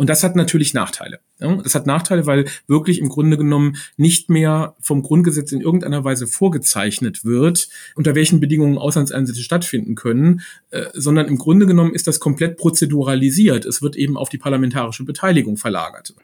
Und 0.00 0.08
das 0.08 0.24
hat 0.24 0.34
natürlich 0.34 0.72
Nachteile. 0.72 1.20
Das 1.38 1.74
hat 1.74 1.86
Nachteile, 1.86 2.24
weil 2.24 2.46
wirklich 2.66 3.00
im 3.00 3.10
Grunde 3.10 3.36
genommen 3.36 3.76
nicht 3.98 4.30
mehr 4.30 4.74
vom 4.80 5.02
Grundgesetz 5.02 5.52
in 5.52 5.60
irgendeiner 5.60 6.04
Weise 6.04 6.26
vorgezeichnet 6.26 7.22
wird, 7.26 7.68
unter 7.96 8.14
welchen 8.14 8.40
Bedingungen 8.40 8.78
Auslandseinsätze 8.78 9.42
stattfinden 9.42 9.96
können, 9.96 10.40
äh, 10.70 10.86
sondern 10.94 11.28
im 11.28 11.36
Grunde 11.36 11.66
genommen 11.66 11.92
ist 11.92 12.06
das 12.06 12.18
komplett 12.18 12.56
prozeduralisiert. 12.56 13.66
Es 13.66 13.82
wird 13.82 13.94
eben 13.94 14.16
auf 14.16 14.30
die 14.30 14.38
parlamentarische 14.38 15.04
Beteiligung 15.04 15.58
verlagert. 15.58 16.14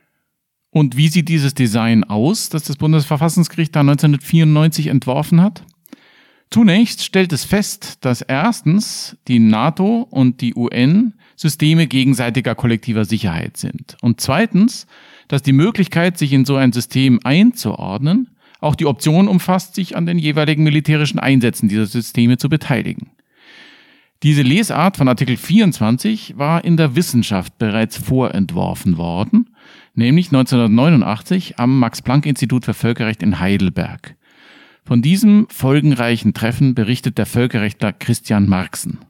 Und 0.70 0.96
wie 0.96 1.08
sieht 1.08 1.28
dieses 1.28 1.52
Design 1.52 2.02
aus, 2.02 2.48
das 2.48 2.62
das 2.62 2.76
Bundesverfassungsgericht 2.76 3.76
da 3.76 3.80
1994 3.80 4.86
entworfen 4.86 5.42
hat? 5.42 5.64
Zunächst 6.50 7.02
stellt 7.04 7.32
es 7.32 7.44
fest, 7.44 8.04
dass 8.04 8.22
erstens 8.22 9.16
die 9.28 9.38
NATO 9.38 10.06
und 10.10 10.40
die 10.40 10.54
UN 10.54 11.14
Systeme 11.34 11.86
gegenseitiger 11.86 12.54
kollektiver 12.54 13.04
Sicherheit 13.04 13.56
sind. 13.56 13.96
Und 14.00 14.20
zweitens, 14.20 14.86
dass 15.28 15.42
die 15.42 15.52
Möglichkeit, 15.52 16.18
sich 16.18 16.32
in 16.32 16.44
so 16.44 16.56
ein 16.56 16.72
System 16.72 17.20
einzuordnen, 17.24 18.30
auch 18.60 18.74
die 18.74 18.86
Option 18.86 19.28
umfasst, 19.28 19.74
sich 19.74 19.96
an 19.96 20.06
den 20.06 20.18
jeweiligen 20.18 20.62
militärischen 20.62 21.18
Einsätzen 21.18 21.68
dieser 21.68 21.86
Systeme 21.86 22.38
zu 22.38 22.48
beteiligen. 22.48 23.10
Diese 24.22 24.42
Lesart 24.42 24.96
von 24.96 25.08
Artikel 25.08 25.36
24 25.36 26.38
war 26.38 26.64
in 26.64 26.78
der 26.78 26.96
Wissenschaft 26.96 27.58
bereits 27.58 27.98
vorentworfen 27.98 28.96
worden, 28.96 29.50
nämlich 29.94 30.28
1989 30.28 31.58
am 31.58 31.78
Max-Planck-Institut 31.78 32.64
für 32.64 32.72
Völkerrecht 32.72 33.22
in 33.22 33.40
Heidelberg. 33.40 34.16
Von 34.86 35.02
diesem 35.02 35.48
folgenreichen 35.50 36.32
Treffen 36.32 36.76
berichtet 36.76 37.18
der 37.18 37.26
Völkerrechtler 37.26 37.92
Christian 37.92 38.48
Marxen. 38.48 39.00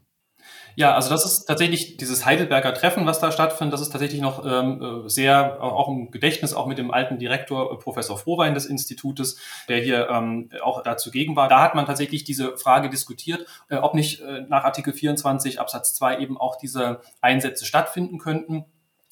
Ja, 0.75 0.95
also 0.95 1.09
das 1.09 1.23
ist 1.23 1.45
tatsächlich 1.45 1.97
dieses 1.97 2.25
Heidelberger 2.25 2.73
Treffen, 2.73 3.05
was 3.05 3.19
da 3.19 3.31
stattfindet. 3.31 3.73
Das 3.73 3.81
ist 3.81 3.89
tatsächlich 3.89 4.21
noch 4.21 4.43
ähm, 4.43 5.05
äh, 5.05 5.09
sehr 5.09 5.61
auch 5.61 5.87
im 5.87 6.09
Gedächtnis, 6.09 6.53
auch 6.53 6.65
mit 6.65 6.79
dem 6.79 6.89
alten 6.89 7.19
Direktor 7.19 7.71
äh, 7.71 7.77
Professor 7.77 8.17
Frohwein 8.17 8.55
des 8.55 8.65
Institutes, 8.65 9.39
der 9.67 9.79
hier 9.79 10.09
ähm, 10.09 10.49
auch 10.63 10.81
dazu 10.81 11.11
gegen 11.11 11.35
war. 11.35 11.47
Da 11.47 11.61
hat 11.61 11.75
man 11.75 11.85
tatsächlich 11.85 12.23
diese 12.23 12.57
Frage 12.57 12.89
diskutiert, 12.89 13.45
äh, 13.69 13.77
ob 13.77 13.93
nicht 13.93 14.21
äh, 14.21 14.41
nach 14.49 14.63
Artikel 14.63 14.93
24 14.93 15.59
Absatz 15.59 15.93
2 15.95 16.19
eben 16.19 16.37
auch 16.37 16.57
diese 16.57 17.01
Einsätze 17.21 17.65
stattfinden 17.65 18.17
könnten 18.17 18.65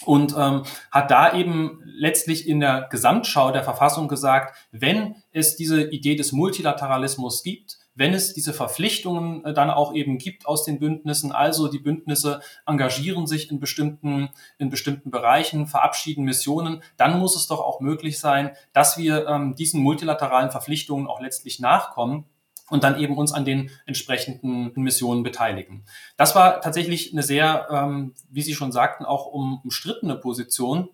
und 0.06 0.36
ähm, 0.38 0.64
hat 0.92 1.12
da 1.12 1.34
eben 1.34 1.82
letztlich 1.86 2.48
in 2.48 2.60
der 2.60 2.88
Gesamtschau 2.90 3.52
der 3.52 3.64
Verfassung 3.64 4.08
gesagt, 4.08 4.56
wenn 4.72 5.16
es 5.32 5.56
diese 5.56 5.82
Idee 5.90 6.16
des 6.16 6.32
Multilateralismus 6.32 7.44
gibt, 7.44 7.78
wenn 7.96 8.14
es 8.14 8.34
diese 8.34 8.54
Verpflichtungen 8.54 9.44
äh, 9.46 9.54
dann 9.54 9.70
auch 9.70 9.94
eben 9.94 10.18
gibt 10.18 10.46
aus 10.46 10.66
den 10.66 10.80
Bündnissen, 10.80 11.32
also 11.32 11.68
die 11.68 11.80
Bündnisse 11.80 12.42
engagieren 12.66 13.26
sich 13.26 13.50
in 13.50 13.60
bestimmten, 13.60 14.30
in 14.58 14.70
bestimmten 14.70 15.12
Bereichen, 15.12 15.66
verabschieden 15.66 16.26
Missionen, 16.26 16.84
dann 16.98 17.20
muss 17.20 17.36
es 17.36 17.48
doch 17.48 17.62
auch 17.62 17.80
möglich 17.80 18.20
sein, 18.20 18.52
dass 18.74 18.98
wir 18.98 19.28
ähm, 19.28 19.56
diesen 19.56 19.82
multilateralen 19.82 20.52
Verpflichtungen 20.52 21.08
auch 21.08 21.22
letztlich 21.22 21.60
nachkommen 21.60 22.26
und 22.70 22.84
dann 22.84 23.00
eben 23.00 23.18
uns 23.18 23.32
an 23.32 23.46
den 23.46 23.70
entsprechenden 23.86 24.72
Missionen 24.76 25.24
beteiligen. 25.24 25.86
Das 26.18 26.36
war 26.36 26.62
tatsächlich 26.62 27.14
eine 27.14 27.24
sehr, 27.24 27.68
ähm, 27.70 28.14
wie 28.30 28.42
Sie 28.42 28.56
schon 28.56 28.72
sagten, 28.72 29.06
auch 29.06 29.28
um, 29.28 29.62
umstrittene 29.64 30.16
Position, 30.16 30.90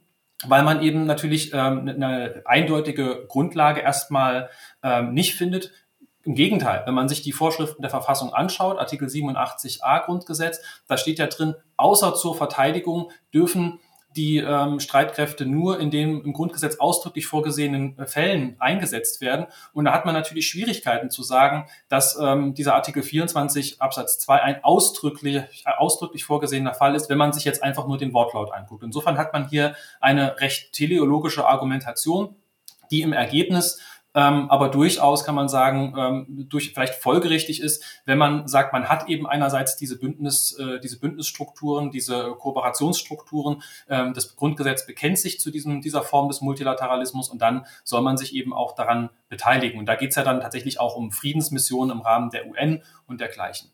weil 0.46 0.64
man 0.64 0.82
eben 0.82 1.06
natürlich 1.06 1.54
ähm, 1.54 1.88
eine 1.88 2.42
eindeutige 2.46 3.26
Grundlage 3.28 3.82
erstmal 3.82 4.50
ähm, 4.84 5.14
nicht 5.14 5.36
findet, 5.36 5.72
im 6.24 6.36
Gegenteil, 6.36 6.84
wenn 6.86 6.94
man 6.94 7.10
sich 7.10 7.24
die 7.24 7.32
Vorschriften 7.32 7.82
der 7.82 7.90
Verfassung 7.90 8.32
anschaut, 8.32 8.78
Artikel 8.78 9.08
87a 9.08 10.06
Grundgesetz, 10.06 10.62
da 10.88 10.98
steht 10.98 11.18
ja 11.18 11.26
drin, 11.26 11.56
außer 11.78 12.14
zur 12.14 12.36
Verteidigung 12.36 13.12
dürfen 13.34 13.80
die 14.16 14.38
ähm, 14.38 14.80
Streitkräfte 14.80 15.46
nur 15.46 15.80
in 15.80 15.90
den 15.90 16.22
im 16.22 16.34
Grundgesetz 16.34 16.76
ausdrücklich 16.78 17.28
vorgesehenen 17.28 17.98
äh, 17.98 18.06
Fällen 18.06 18.56
eingesetzt 18.60 19.22
werden. 19.22 19.48
Und 19.74 19.86
da 19.86 19.94
hat 19.94 20.06
man 20.06 20.14
natürlich 20.14 20.48
Schwierigkeiten 20.48 21.10
zu 21.10 21.24
sagen, 21.24 21.68
dass 21.90 22.18
ähm, 22.20 22.54
dieser 22.54 22.76
Artikel 22.76 23.04
24 23.04 23.82
Absatz 23.82 24.20
2 24.20 24.42
ein 24.42 24.64
ausdrücklich, 24.64 25.64
äh, 25.66 25.72
ausdrücklich 25.78 26.26
vorgesehener 26.26 26.74
Fall 26.74 26.96
ist, 26.96 27.10
wenn 27.10 27.18
man 27.18 27.34
sich 27.34 27.46
jetzt 27.46 27.64
einfach 27.64 27.88
nur 27.88 27.98
den 27.98 28.14
Wortlaut 28.14 28.52
anguckt. 28.52 28.84
Insofern 28.84 29.18
hat 29.18 29.34
man 29.34 29.48
hier 29.48 29.76
eine 30.00 30.40
recht 30.40 30.74
teleologische 30.74 31.48
Argumentation, 31.48 32.36
die 32.92 33.02
im 33.02 33.14
Ergebnis 33.14 33.80
ähm, 34.14 34.50
aber 34.50 34.70
durchaus 34.70 35.24
kann 35.24 35.36
man 35.36 35.48
sagen, 35.48 35.94
ähm, 35.98 36.48
durch 36.50 36.74
vielleicht 36.74 36.96
folgerichtig 36.96 37.62
ist, 37.62 37.84
wenn 38.06 38.18
man 38.18 38.48
sagt, 38.48 38.74
man 38.74 38.90
hat 38.90 39.08
eben 39.08 39.26
einerseits 39.26 39.78
diese 39.78 39.98
Bündnis, 39.98 40.58
äh, 40.60 40.80
diese 40.82 41.00
Bündnisstrukturen, 41.00 41.92
diese 41.92 42.32
Kooperationsstrukturen, 42.38 43.62
ähm, 43.90 44.14
das 44.14 44.36
Grundgesetz 44.36 44.86
bekennt 44.86 45.18
sich 45.18 45.40
zu 45.40 45.50
diesem, 45.50 45.82
dieser 45.82 46.02
Form 46.02 46.28
des 46.28 46.42
Multilateralismus 46.42 47.30
und 47.30 47.42
dann 47.42 47.66
soll 47.84 48.02
man 48.02 48.18
sich 48.18 48.36
eben 48.36 48.54
auch 48.54 48.76
daran 48.76 49.10
beteiligen. 49.30 49.80
Und 49.80 49.86
da 49.86 49.96
geht 49.96 50.10
es 50.10 50.16
ja 50.16 50.24
dann 50.24 50.42
tatsächlich 50.42 50.80
auch 50.80 50.96
um 50.96 51.12
Friedensmissionen 51.12 51.96
im 51.96 52.02
Rahmen 52.02 52.32
der 52.32 52.48
UN 52.48 52.82
und 53.08 53.22
dergleichen. 53.22 53.70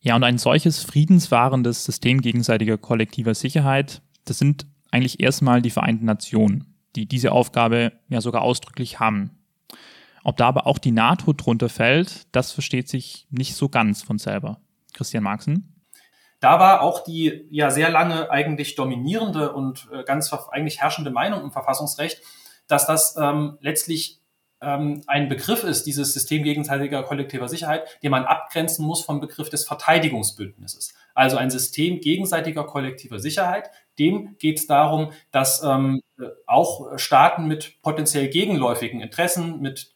Ja, 0.00 0.16
und 0.16 0.24
ein 0.24 0.38
solches 0.38 0.82
friedenswahrendes 0.82 1.84
System 1.84 2.22
gegenseitiger 2.22 2.78
kollektiver 2.78 3.34
Sicherheit, 3.34 4.00
das 4.24 4.38
sind 4.38 4.66
eigentlich 4.90 5.20
erstmal 5.20 5.60
die 5.60 5.70
Vereinten 5.70 6.06
Nationen 6.06 6.77
die 6.98 7.06
diese 7.06 7.32
Aufgabe 7.32 7.92
ja 8.08 8.20
sogar 8.20 8.42
ausdrücklich 8.42 8.98
haben. 8.98 9.30
Ob 10.24 10.36
da 10.36 10.48
aber 10.48 10.66
auch 10.66 10.78
die 10.78 10.90
NATO 10.90 11.32
drunter 11.32 11.68
fällt, 11.68 12.26
das 12.34 12.52
versteht 12.52 12.88
sich 12.88 13.26
nicht 13.30 13.54
so 13.54 13.68
ganz 13.68 14.02
von 14.02 14.18
selber. 14.18 14.60
Christian 14.92 15.22
Marxen? 15.22 15.74
Da 16.40 16.60
war 16.60 16.82
auch 16.82 17.04
die 17.04 17.46
ja 17.50 17.70
sehr 17.70 17.90
lange 17.90 18.30
eigentlich 18.30 18.74
dominierende 18.74 19.52
und 19.52 19.88
äh, 19.92 20.04
ganz 20.04 20.32
eigentlich 20.50 20.80
herrschende 20.80 21.10
Meinung 21.10 21.42
im 21.42 21.50
Verfassungsrecht, 21.50 22.20
dass 22.66 22.86
das 22.86 23.16
ähm, 23.16 23.58
letztlich 23.60 24.17
ähm, 24.60 25.02
ein 25.06 25.28
Begriff 25.28 25.64
ist, 25.64 25.84
dieses 25.84 26.12
System 26.12 26.42
gegenseitiger 26.42 27.02
kollektiver 27.02 27.48
Sicherheit, 27.48 27.86
den 28.02 28.10
man 28.10 28.24
abgrenzen 28.24 28.84
muss 28.84 29.02
vom 29.02 29.20
Begriff 29.20 29.50
des 29.50 29.64
Verteidigungsbündnisses. 29.64 30.94
Also 31.14 31.36
ein 31.36 31.50
System 31.50 32.00
gegenseitiger 32.00 32.64
kollektiver 32.64 33.18
Sicherheit, 33.18 33.70
dem 33.98 34.36
geht 34.38 34.58
es 34.58 34.66
darum, 34.66 35.12
dass 35.30 35.62
ähm, 35.62 36.00
auch 36.46 36.98
Staaten 36.98 37.46
mit 37.46 37.80
potenziell 37.82 38.28
gegenläufigen 38.28 39.00
Interessen, 39.00 39.60
mit 39.60 39.92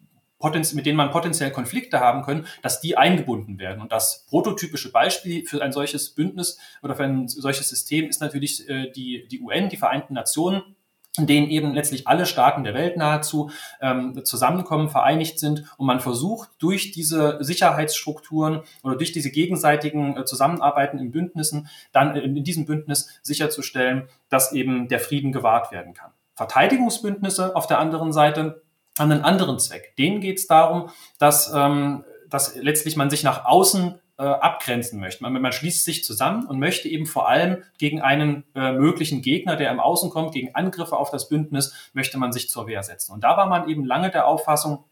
mit 0.73 0.87
denen 0.87 0.97
man 0.97 1.13
potenziell 1.13 1.53
Konflikte 1.53 2.01
haben 2.01 2.23
können, 2.23 2.49
dass 2.63 2.81
die 2.81 2.97
eingebunden 2.97 3.61
werden. 3.61 3.81
Und 3.81 3.93
das 3.93 4.27
prototypische 4.29 4.91
Beispiel 4.91 5.47
für 5.47 5.63
ein 5.63 5.71
solches 5.71 6.17
Bündnis 6.17 6.59
oder 6.83 6.97
für 6.97 7.05
ein 7.05 7.29
solches 7.29 7.69
System 7.69 8.09
ist 8.09 8.21
natürlich 8.21 8.69
äh, 8.69 8.91
die, 8.91 9.29
die 9.29 9.41
UN, 9.41 9.69
die 9.69 9.77
Vereinten 9.77 10.15
Nationen, 10.15 10.75
in 11.19 11.27
denen 11.27 11.51
eben 11.51 11.75
letztlich 11.75 12.09
alle 12.09 12.25
Staaten 12.25 12.65
der 12.65 12.73
Welt 12.73 12.97
nahezu 12.97 13.51
ähm, 13.81 14.25
zusammenkommen, 14.25 14.89
vereinigt 14.89 15.39
sind 15.39 15.65
und 15.77 15.87
man 15.87 16.01
versucht 16.01 16.51
durch 16.59 16.91
diese 16.91 17.39
Sicherheitsstrukturen 17.41 18.63
oder 18.83 18.97
durch 18.97 19.13
diese 19.13 19.31
gegenseitigen 19.31 20.17
äh, 20.17 20.25
Zusammenarbeiten 20.25 20.99
in 20.99 21.11
Bündnissen, 21.11 21.69
dann 21.93 22.17
äh, 22.17 22.21
in 22.21 22.45
diesem 22.45 22.65
Bündnis 22.65 23.21
sicherzustellen, 23.23 24.09
dass 24.31 24.53
eben 24.53 24.89
der 24.89 25.01
Frieden 25.01 25.33
gewahrt 25.33 25.71
werden 25.71 25.93
kann. 25.93 26.13
Verteidigungsbündnisse 26.35 27.55
auf 27.55 27.67
der 27.67 27.79
anderen 27.79 28.13
Seite 28.15 28.63
haben 28.99 29.13
einen 29.13 29.25
anderen 29.25 29.59
Zweck. 29.59 29.95
Denen 29.99 30.21
geht 30.21 30.39
es 30.39 30.47
darum, 30.47 30.89
dass, 31.19 31.53
ähm, 31.55 32.05
dass 32.31 32.57
letztlich 32.57 32.97
man 32.97 33.11
sich 33.11 33.23
nach 33.23 33.45
außen 33.45 33.99
äh, 34.23 34.25
abgrenzen 34.25 35.01
möchte. 35.01 35.23
Man, 35.25 35.33
man 35.33 35.53
schließt 35.53 35.85
sich 35.85 36.05
zusammen 36.05 36.47
und 36.47 36.61
möchte 36.61 36.89
eben 36.89 37.07
vor 37.07 37.29
allem 37.29 37.65
gegen 37.77 38.01
einen 38.01 38.45
äh, 38.55 38.71
möglichen 38.71 39.21
Gegner, 39.21 39.57
der 39.57 39.73
im 39.73 39.81
Außen 39.81 40.11
kommt, 40.11 40.33
gegen 40.33 40.55
Angriffe 40.55 40.97
auf 40.97 41.11
das 41.11 41.29
Bündnis, 41.29 41.91
möchte 41.93 42.19
man 42.19 42.33
sich 42.33 42.49
zur 42.49 42.69
Wehr 42.69 42.85
setzen. 42.85 43.13
Und 43.13 43.25
da 43.25 43.37
war 43.37 43.47
man 43.47 43.69
eben 43.69 43.85
lange 43.85 44.11
der 44.11 44.29
Auffassung, 44.29 44.85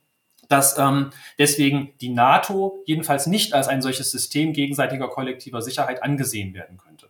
dass 0.49 0.77
ähm, 0.79 1.11
deswegen 1.39 1.93
die 2.01 2.09
NATO 2.09 2.83
jedenfalls 2.87 3.29
nicht 3.29 3.55
als 3.55 3.69
ein 3.69 3.83
solches 3.83 4.11
System 4.11 4.53
gegenseitiger 4.53 5.07
kollektiver 5.07 5.63
Sicherheit 5.63 6.03
angesehen 6.03 6.53
werden 6.53 6.77
könnte. 6.77 7.09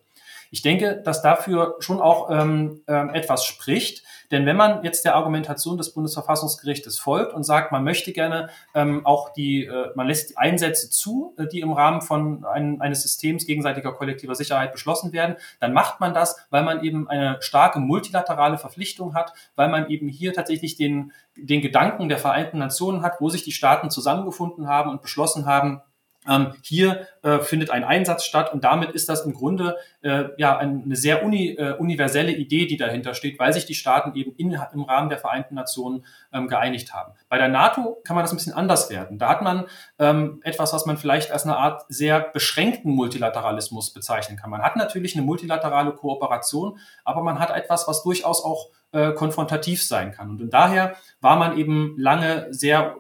Ich 0.50 0.60
denke, 0.60 1.00
dass 1.02 1.22
dafür 1.22 1.76
schon 1.78 2.00
auch 2.00 2.30
ähm, 2.30 2.82
ähm, 2.86 3.08
etwas 3.10 3.46
spricht, 3.46 4.02
denn 4.30 4.46
wenn 4.46 4.56
man 4.56 4.84
jetzt 4.84 5.04
der 5.04 5.16
Argumentation 5.16 5.76
des 5.76 5.92
Bundesverfassungsgerichtes 5.92 6.98
folgt 6.98 7.32
und 7.32 7.42
sagt, 7.42 7.72
man 7.72 7.82
möchte 7.82 8.12
gerne 8.12 8.48
ähm, 8.74 9.04
auch 9.04 9.32
die, 9.32 9.64
äh, 9.64 9.90
man 9.96 10.06
lässt 10.06 10.30
die 10.30 10.36
Einsätze 10.36 10.88
zu, 10.90 11.34
äh, 11.36 11.46
die 11.46 11.60
im 11.60 11.72
Rahmen 11.72 12.00
von 12.00 12.44
ein, 12.44 12.80
eines 12.80 13.02
Systems 13.02 13.46
gegenseitiger 13.46 13.92
kollektiver 13.92 14.34
Sicherheit 14.34 14.72
beschlossen 14.72 15.12
werden, 15.12 15.36
dann 15.58 15.72
macht 15.72 16.00
man 16.00 16.14
das, 16.14 16.36
weil 16.50 16.62
man 16.62 16.84
eben 16.84 17.08
eine 17.08 17.38
starke 17.40 17.80
multilaterale 17.80 18.58
Verpflichtung 18.58 19.14
hat, 19.14 19.32
weil 19.56 19.68
man 19.68 19.88
eben 19.90 20.08
hier 20.08 20.32
tatsächlich 20.32 20.76
den, 20.76 21.12
den 21.36 21.60
Gedanken 21.60 22.08
der 22.08 22.18
Vereinten 22.18 22.58
Nationen 22.58 23.02
hat, 23.02 23.20
wo 23.20 23.28
sich 23.30 23.42
die 23.42 23.52
Staaten 23.52 23.90
zusammengefunden 23.90 24.68
haben 24.68 24.90
und 24.90 25.02
beschlossen 25.02 25.46
haben, 25.46 25.82
ähm, 26.30 26.54
hier 26.62 27.06
äh, 27.22 27.40
findet 27.40 27.70
ein 27.70 27.84
Einsatz 27.84 28.24
statt 28.24 28.52
und 28.52 28.64
damit 28.64 28.90
ist 28.92 29.08
das 29.08 29.24
im 29.24 29.34
Grunde 29.34 29.76
äh, 30.02 30.24
ja 30.38 30.56
eine 30.56 30.96
sehr 30.96 31.24
uni, 31.24 31.50
äh, 31.50 31.72
universelle 31.76 32.32
Idee, 32.32 32.66
die 32.66 32.76
dahinter 32.76 33.14
steht, 33.14 33.38
weil 33.38 33.52
sich 33.52 33.66
die 33.66 33.74
Staaten 33.74 34.14
eben 34.14 34.32
in, 34.36 34.56
im 34.72 34.82
Rahmen 34.82 35.08
der 35.08 35.18
Vereinten 35.18 35.56
Nationen 35.56 36.06
ähm, 36.32 36.48
geeinigt 36.48 36.94
haben. 36.94 37.12
Bei 37.28 37.38
der 37.38 37.48
NATO 37.48 37.98
kann 38.04 38.14
man 38.14 38.24
das 38.24 38.32
ein 38.32 38.36
bisschen 38.36 38.54
anders 38.54 38.88
werden. 38.90 39.18
Da 39.18 39.28
hat 39.28 39.42
man 39.42 39.66
ähm, 39.98 40.40
etwas, 40.44 40.72
was 40.72 40.86
man 40.86 40.96
vielleicht 40.96 41.32
als 41.32 41.44
eine 41.44 41.56
Art 41.56 41.84
sehr 41.88 42.20
beschränkten 42.20 42.92
Multilateralismus 42.92 43.92
bezeichnen 43.92 44.38
kann. 44.38 44.50
Man 44.50 44.62
hat 44.62 44.76
natürlich 44.76 45.16
eine 45.16 45.24
multilaterale 45.24 45.92
Kooperation, 45.92 46.78
aber 47.04 47.22
man 47.22 47.40
hat 47.40 47.50
etwas, 47.50 47.88
was 47.88 48.02
durchaus 48.02 48.44
auch 48.44 48.68
äh, 48.92 49.12
konfrontativ 49.12 49.82
sein 49.82 50.12
kann. 50.12 50.30
Und 50.30 50.50
daher 50.50 50.96
war 51.20 51.36
man 51.36 51.58
eben 51.58 51.94
lange 51.98 52.48
sehr 52.50 52.96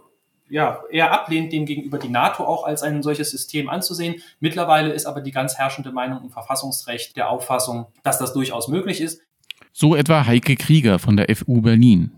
ja, 0.50 0.80
eher 0.90 1.12
ablehnt, 1.12 1.52
dem 1.52 1.64
gegenüber 1.64 1.98
die 1.98 2.08
NATO 2.08 2.44
auch 2.44 2.64
als 2.64 2.82
ein 2.82 3.02
solches 3.02 3.30
System 3.30 3.68
anzusehen. 3.68 4.16
Mittlerweile 4.40 4.92
ist 4.92 5.06
aber 5.06 5.20
die 5.20 5.30
ganz 5.30 5.56
herrschende 5.56 5.92
Meinung 5.92 6.22
im 6.22 6.30
Verfassungsrecht 6.30 7.16
der 7.16 7.30
Auffassung, 7.30 7.86
dass 8.02 8.18
das 8.18 8.32
durchaus 8.32 8.68
möglich 8.68 9.00
ist. 9.00 9.22
So 9.72 9.94
etwa 9.94 10.26
Heike 10.26 10.56
Krieger 10.56 10.98
von 10.98 11.16
der 11.16 11.34
FU 11.34 11.60
Berlin. 11.60 12.10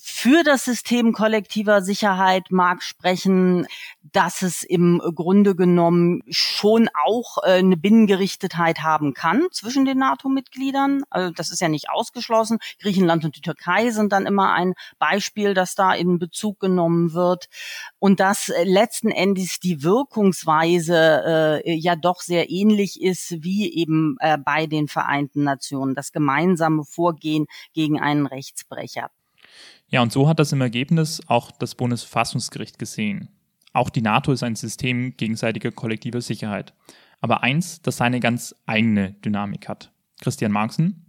Für 0.00 0.44
das 0.44 0.64
System 0.64 1.12
kollektiver 1.12 1.82
Sicherheit 1.82 2.50
mag 2.50 2.82
sprechen, 2.82 3.66
dass 4.12 4.42
es 4.42 4.62
im 4.62 5.00
Grunde 5.14 5.54
genommen 5.54 6.22
schon 6.28 6.88
auch 7.04 7.38
äh, 7.42 7.58
eine 7.58 7.76
Binnengerichtetheit 7.76 8.82
haben 8.82 9.14
kann 9.14 9.46
zwischen 9.50 9.84
den 9.84 9.98
NATO-Mitgliedern. 9.98 11.02
Also 11.10 11.32
das 11.32 11.50
ist 11.50 11.60
ja 11.60 11.68
nicht 11.68 11.90
ausgeschlossen. 11.90 12.58
Griechenland 12.80 13.24
und 13.24 13.36
die 13.36 13.40
Türkei 13.40 13.90
sind 13.90 14.12
dann 14.12 14.26
immer 14.26 14.52
ein 14.52 14.74
Beispiel, 14.98 15.54
das 15.54 15.74
da 15.74 15.92
in 15.92 16.18
Bezug 16.18 16.60
genommen 16.60 17.12
wird. 17.12 17.48
Und 17.98 18.20
dass 18.20 18.48
äh, 18.48 18.64
letzten 18.64 19.10
Endes 19.10 19.60
die 19.60 19.82
Wirkungsweise 19.82 21.62
äh, 21.64 21.74
ja 21.74 21.96
doch 21.96 22.20
sehr 22.20 22.50
ähnlich 22.50 23.02
ist 23.02 23.42
wie 23.42 23.74
eben 23.74 24.16
äh, 24.20 24.38
bei 24.38 24.66
den 24.66 24.88
Vereinten 24.88 25.44
Nationen. 25.44 25.94
Das 25.94 26.12
gemeinsame 26.12 26.84
Vorgehen 26.84 27.46
gegen 27.74 28.00
einen 28.00 28.26
Rechtsbrecher. 28.26 29.10
Ja, 29.90 30.02
und 30.02 30.12
so 30.12 30.28
hat 30.28 30.38
das 30.38 30.52
im 30.52 30.60
Ergebnis 30.60 31.22
auch 31.28 31.50
das 31.50 31.74
Bundesverfassungsgericht 31.74 32.78
gesehen. 32.78 33.30
Auch 33.72 33.88
die 33.88 34.02
NATO 34.02 34.32
ist 34.32 34.42
ein 34.42 34.56
System 34.56 35.16
gegenseitiger 35.16 35.70
kollektiver 35.70 36.20
Sicherheit. 36.20 36.74
Aber 37.20 37.42
eins, 37.42 37.80
das 37.80 37.96
seine 37.96 38.20
ganz 38.20 38.54
eigene 38.66 39.12
Dynamik 39.24 39.68
hat. 39.68 39.90
Christian 40.20 40.52
Marxen? 40.52 41.06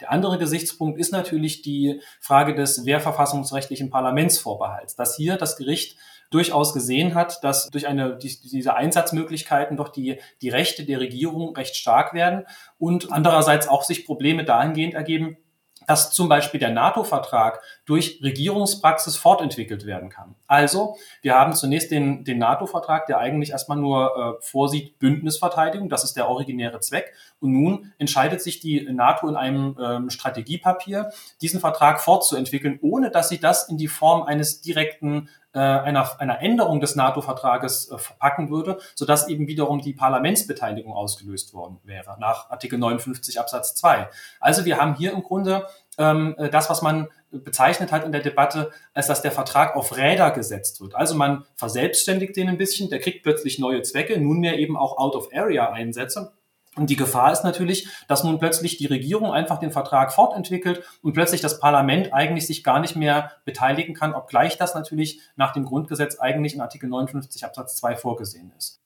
Der 0.00 0.12
andere 0.12 0.38
Gesichtspunkt 0.38 0.98
ist 0.98 1.12
natürlich 1.12 1.62
die 1.62 2.00
Frage 2.20 2.54
des 2.54 2.84
wehrverfassungsrechtlichen 2.84 3.90
Parlamentsvorbehalts, 3.90 4.94
dass 4.94 5.16
hier 5.16 5.36
das 5.36 5.56
Gericht 5.56 5.96
durchaus 6.30 6.74
gesehen 6.74 7.14
hat, 7.14 7.42
dass 7.44 7.70
durch 7.70 7.86
eine, 7.86 8.16
die, 8.18 8.28
diese 8.40 8.74
Einsatzmöglichkeiten 8.74 9.76
doch 9.76 9.88
die, 9.88 10.18
die 10.42 10.48
Rechte 10.48 10.84
der 10.84 11.00
Regierung 11.00 11.54
recht 11.54 11.76
stark 11.76 12.14
werden 12.14 12.44
und 12.78 13.12
andererseits 13.12 13.68
auch 13.68 13.84
sich 13.84 14.04
Probleme 14.04 14.44
dahingehend 14.44 14.94
ergeben, 14.94 15.38
dass 15.86 16.10
zum 16.10 16.28
Beispiel 16.28 16.60
der 16.60 16.70
NATO-Vertrag 16.70 17.60
durch 17.84 18.20
Regierungspraxis 18.22 19.16
fortentwickelt 19.16 19.86
werden 19.86 20.08
kann. 20.08 20.34
Also, 20.46 20.96
wir 21.22 21.34
haben 21.34 21.54
zunächst 21.54 21.90
den, 21.90 22.24
den 22.24 22.38
NATO-Vertrag, 22.38 23.06
der 23.06 23.18
eigentlich 23.18 23.50
erstmal 23.50 23.78
nur 23.78 24.38
äh, 24.40 24.42
vorsieht 24.42 24.98
Bündnisverteidigung, 24.98 25.88
das 25.88 26.04
ist 26.04 26.16
der 26.16 26.28
originäre 26.28 26.80
Zweck. 26.80 27.12
Und 27.40 27.52
nun 27.52 27.92
entscheidet 27.98 28.42
sich 28.42 28.60
die 28.60 28.82
NATO 28.90 29.28
in 29.28 29.36
einem 29.36 29.76
ähm, 29.80 30.10
Strategiepapier, 30.10 31.10
diesen 31.40 31.60
Vertrag 31.60 32.00
fortzuentwickeln, 32.00 32.78
ohne 32.82 33.10
dass 33.10 33.28
sie 33.28 33.38
das 33.38 33.68
in 33.68 33.78
die 33.78 33.88
Form 33.88 34.22
eines 34.22 34.60
direkten 34.60 35.28
äh, 35.56 35.58
einer, 35.58 36.20
einer 36.20 36.42
Änderung 36.42 36.80
des 36.80 36.96
NATO-Vertrages 36.96 37.90
äh, 37.90 37.96
verpacken 37.96 38.50
würde, 38.50 38.78
sodass 38.94 39.26
eben 39.28 39.46
wiederum 39.48 39.80
die 39.80 39.94
Parlamentsbeteiligung 39.94 40.92
ausgelöst 40.92 41.54
worden 41.54 41.78
wäre, 41.82 42.18
nach 42.20 42.50
Artikel 42.50 42.78
59 42.78 43.40
Absatz 43.40 43.74
2. 43.76 44.08
Also 44.38 44.66
wir 44.66 44.76
haben 44.76 44.94
hier 44.96 45.12
im 45.12 45.22
Grunde 45.22 45.66
ähm, 45.96 46.34
äh, 46.36 46.50
das, 46.50 46.68
was 46.68 46.82
man 46.82 47.08
bezeichnet 47.30 47.90
hat 47.90 48.04
in 48.04 48.12
der 48.12 48.20
Debatte, 48.20 48.70
als 48.92 49.06
dass 49.06 49.22
der 49.22 49.32
Vertrag 49.32 49.76
auf 49.76 49.96
Räder 49.96 50.30
gesetzt 50.30 50.82
wird. 50.82 50.94
Also 50.94 51.14
man 51.14 51.44
verselbstständigt 51.54 52.36
den 52.36 52.50
ein 52.50 52.58
bisschen, 52.58 52.90
der 52.90 53.00
kriegt 53.00 53.22
plötzlich 53.22 53.58
neue 53.58 53.80
Zwecke, 53.80 54.20
nunmehr 54.20 54.58
eben 54.58 54.76
auch 54.76 54.98
Out-of-Area-Einsätze. 54.98 56.32
Und 56.76 56.90
die 56.90 56.96
Gefahr 56.96 57.32
ist 57.32 57.42
natürlich, 57.42 57.88
dass 58.06 58.22
nun 58.22 58.38
plötzlich 58.38 58.76
die 58.76 58.86
Regierung 58.86 59.32
einfach 59.32 59.58
den 59.58 59.72
Vertrag 59.72 60.12
fortentwickelt 60.12 60.82
und 61.02 61.14
plötzlich 61.14 61.40
das 61.40 61.58
Parlament 61.58 62.12
eigentlich 62.12 62.46
sich 62.46 62.62
gar 62.62 62.80
nicht 62.80 62.96
mehr 62.96 63.32
beteiligen 63.46 63.94
kann, 63.94 64.14
obgleich 64.14 64.58
das 64.58 64.74
natürlich 64.74 65.20
nach 65.36 65.54
dem 65.54 65.64
Grundgesetz 65.64 66.18
eigentlich 66.18 66.54
in 66.54 66.60
Artikel 66.60 66.88
59 66.88 67.44
Absatz 67.44 67.76
2 67.76 67.96
vorgesehen 67.96 68.52
ist. 68.58 68.80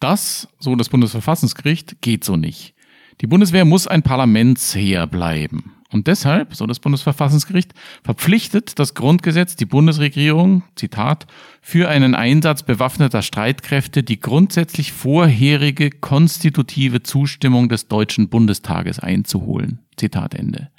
Das, 0.00 0.48
so 0.58 0.74
das 0.74 0.88
Bundesverfassungsgericht, 0.88 2.02
geht 2.02 2.24
so 2.24 2.36
nicht. 2.36 2.74
Die 3.20 3.26
Bundeswehr 3.26 3.64
muss 3.64 3.86
ein 3.86 4.02
Parlamentsheer 4.02 5.06
bleiben. 5.06 5.77
Und 5.90 6.06
deshalb, 6.06 6.54
so 6.54 6.66
das 6.66 6.80
Bundesverfassungsgericht, 6.80 7.72
verpflichtet 8.04 8.78
das 8.78 8.94
Grundgesetz 8.94 9.56
die 9.56 9.64
Bundesregierung, 9.64 10.62
Zitat, 10.76 11.26
für 11.62 11.88
einen 11.88 12.14
Einsatz 12.14 12.62
bewaffneter 12.62 13.22
Streitkräfte 13.22 14.02
die 14.02 14.20
grundsätzlich 14.20 14.92
vorherige 14.92 15.90
konstitutive 15.90 17.02
Zustimmung 17.02 17.70
des 17.70 17.88
Deutschen 17.88 18.28
Bundestages 18.28 18.98
einzuholen. 18.98 19.78
Zitat 19.96 20.34
Ende. 20.34 20.70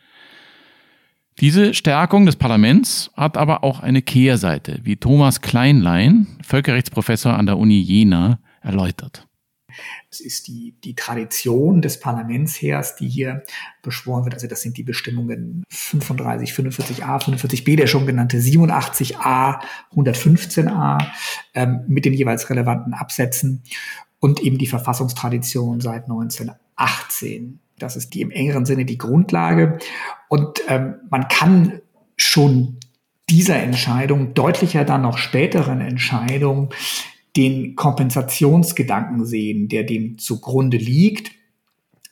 Diese 1.39 1.73
Stärkung 1.73 2.25
des 2.25 2.35
Parlaments 2.35 3.09
hat 3.15 3.37
aber 3.37 3.63
auch 3.63 3.79
eine 3.79 4.01
Kehrseite, 4.01 4.81
wie 4.83 4.97
Thomas 4.97 5.41
Kleinlein, 5.41 6.27
Völkerrechtsprofessor 6.43 7.33
an 7.33 7.45
der 7.45 7.57
Uni 7.57 7.79
Jena, 7.79 8.39
erläutert. 8.61 9.28
Es 10.09 10.19
ist 10.19 10.47
die, 10.47 10.75
die 10.83 10.95
Tradition 10.95 11.81
des 11.81 11.99
Parlamentsheers, 11.99 12.95
die 12.95 13.07
hier 13.07 13.43
beschworen 13.81 14.25
wird. 14.25 14.33
Also 14.35 14.47
das 14.47 14.61
sind 14.61 14.77
die 14.77 14.83
Bestimmungen 14.83 15.63
35, 15.69 16.51
45a, 16.51 17.21
45b, 17.23 17.75
der 17.75 17.87
schon 17.87 18.05
genannte 18.05 18.37
87a, 18.37 19.59
115a 19.95 21.05
ähm, 21.53 21.81
mit 21.87 22.05
den 22.05 22.13
jeweils 22.13 22.49
relevanten 22.49 22.93
Absätzen 22.93 23.63
und 24.19 24.41
eben 24.41 24.57
die 24.57 24.67
Verfassungstradition 24.67 25.81
seit 25.81 26.03
1918. 26.03 27.59
Das 27.77 27.95
ist 27.95 28.13
die 28.13 28.21
im 28.21 28.31
engeren 28.31 28.65
Sinne 28.65 28.85
die 28.85 28.97
Grundlage. 28.97 29.79
Und 30.27 30.61
ähm, 30.67 30.95
man 31.09 31.27
kann 31.27 31.81
schon 32.17 32.77
dieser 33.29 33.57
Entscheidung, 33.57 34.33
deutlicher 34.33 34.83
dann 34.83 35.03
noch 35.03 35.17
späteren 35.17 35.81
Entscheidung, 35.81 36.73
den 37.35 37.75
Kompensationsgedanken 37.75 39.25
sehen, 39.25 39.67
der 39.67 39.83
dem 39.83 40.17
zugrunde 40.17 40.77
liegt. 40.77 41.31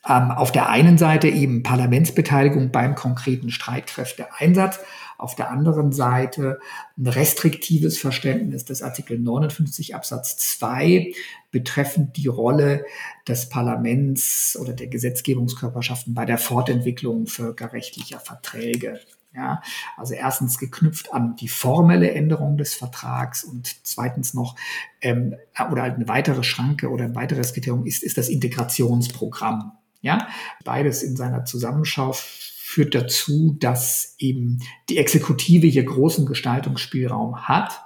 Ähm, 0.08 0.30
auf 0.30 0.52
der 0.52 0.68
einen 0.70 0.96
Seite 0.96 1.28
eben 1.28 1.62
Parlamentsbeteiligung 1.62 2.70
beim 2.70 2.94
konkreten 2.94 3.50
Streitkräfteeinsatz, 3.50 4.80
auf 5.18 5.34
der 5.34 5.50
anderen 5.50 5.90
Seite 5.90 6.60
ein 6.96 7.08
restriktives 7.08 7.98
Verständnis 7.98 8.64
des 8.64 8.82
Artikel 8.82 9.18
59 9.18 9.96
Absatz 9.96 10.36
2 10.36 11.12
betreffend 11.50 12.16
die 12.16 12.28
Rolle 12.28 12.84
des 13.26 13.48
Parlaments 13.48 14.56
oder 14.60 14.72
der 14.72 14.86
Gesetzgebungskörperschaften 14.86 16.14
bei 16.14 16.24
der 16.24 16.38
Fortentwicklung 16.38 17.26
völkerrechtlicher 17.26 18.20
Verträge. 18.20 19.00
Ja, 19.38 19.62
also 19.96 20.14
erstens 20.14 20.58
geknüpft 20.58 21.14
an 21.14 21.36
die 21.36 21.46
formelle 21.46 22.10
Änderung 22.10 22.56
des 22.56 22.74
Vertrags 22.74 23.44
und 23.44 23.86
zweitens 23.86 24.34
noch 24.34 24.56
ähm, 25.00 25.36
oder 25.70 25.82
halt 25.82 25.94
eine 25.94 26.08
weitere 26.08 26.42
Schranke 26.42 26.90
oder 26.90 27.04
ein 27.04 27.14
weiteres 27.14 27.52
Kriterium 27.52 27.86
ist, 27.86 28.02
ist 28.02 28.18
das 28.18 28.28
Integrationsprogramm. 28.28 29.70
Ja, 30.00 30.26
beides 30.64 31.04
in 31.04 31.14
seiner 31.14 31.44
Zusammenschau 31.44 32.14
führt 32.16 32.96
dazu, 32.96 33.56
dass 33.60 34.16
eben 34.18 34.58
die 34.88 34.98
Exekutive 34.98 35.68
hier 35.68 35.84
großen 35.84 36.26
Gestaltungsspielraum 36.26 37.46
hat 37.46 37.80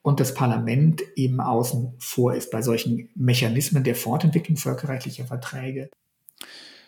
und 0.00 0.20
das 0.20 0.32
Parlament 0.32 1.02
eben 1.16 1.42
außen 1.42 1.92
vor 1.98 2.34
ist 2.34 2.50
bei 2.50 2.62
solchen 2.62 3.10
Mechanismen 3.14 3.84
der 3.84 3.94
Fortentwicklung 3.94 4.56
völkerrechtlicher 4.56 5.26
Verträge. 5.26 5.90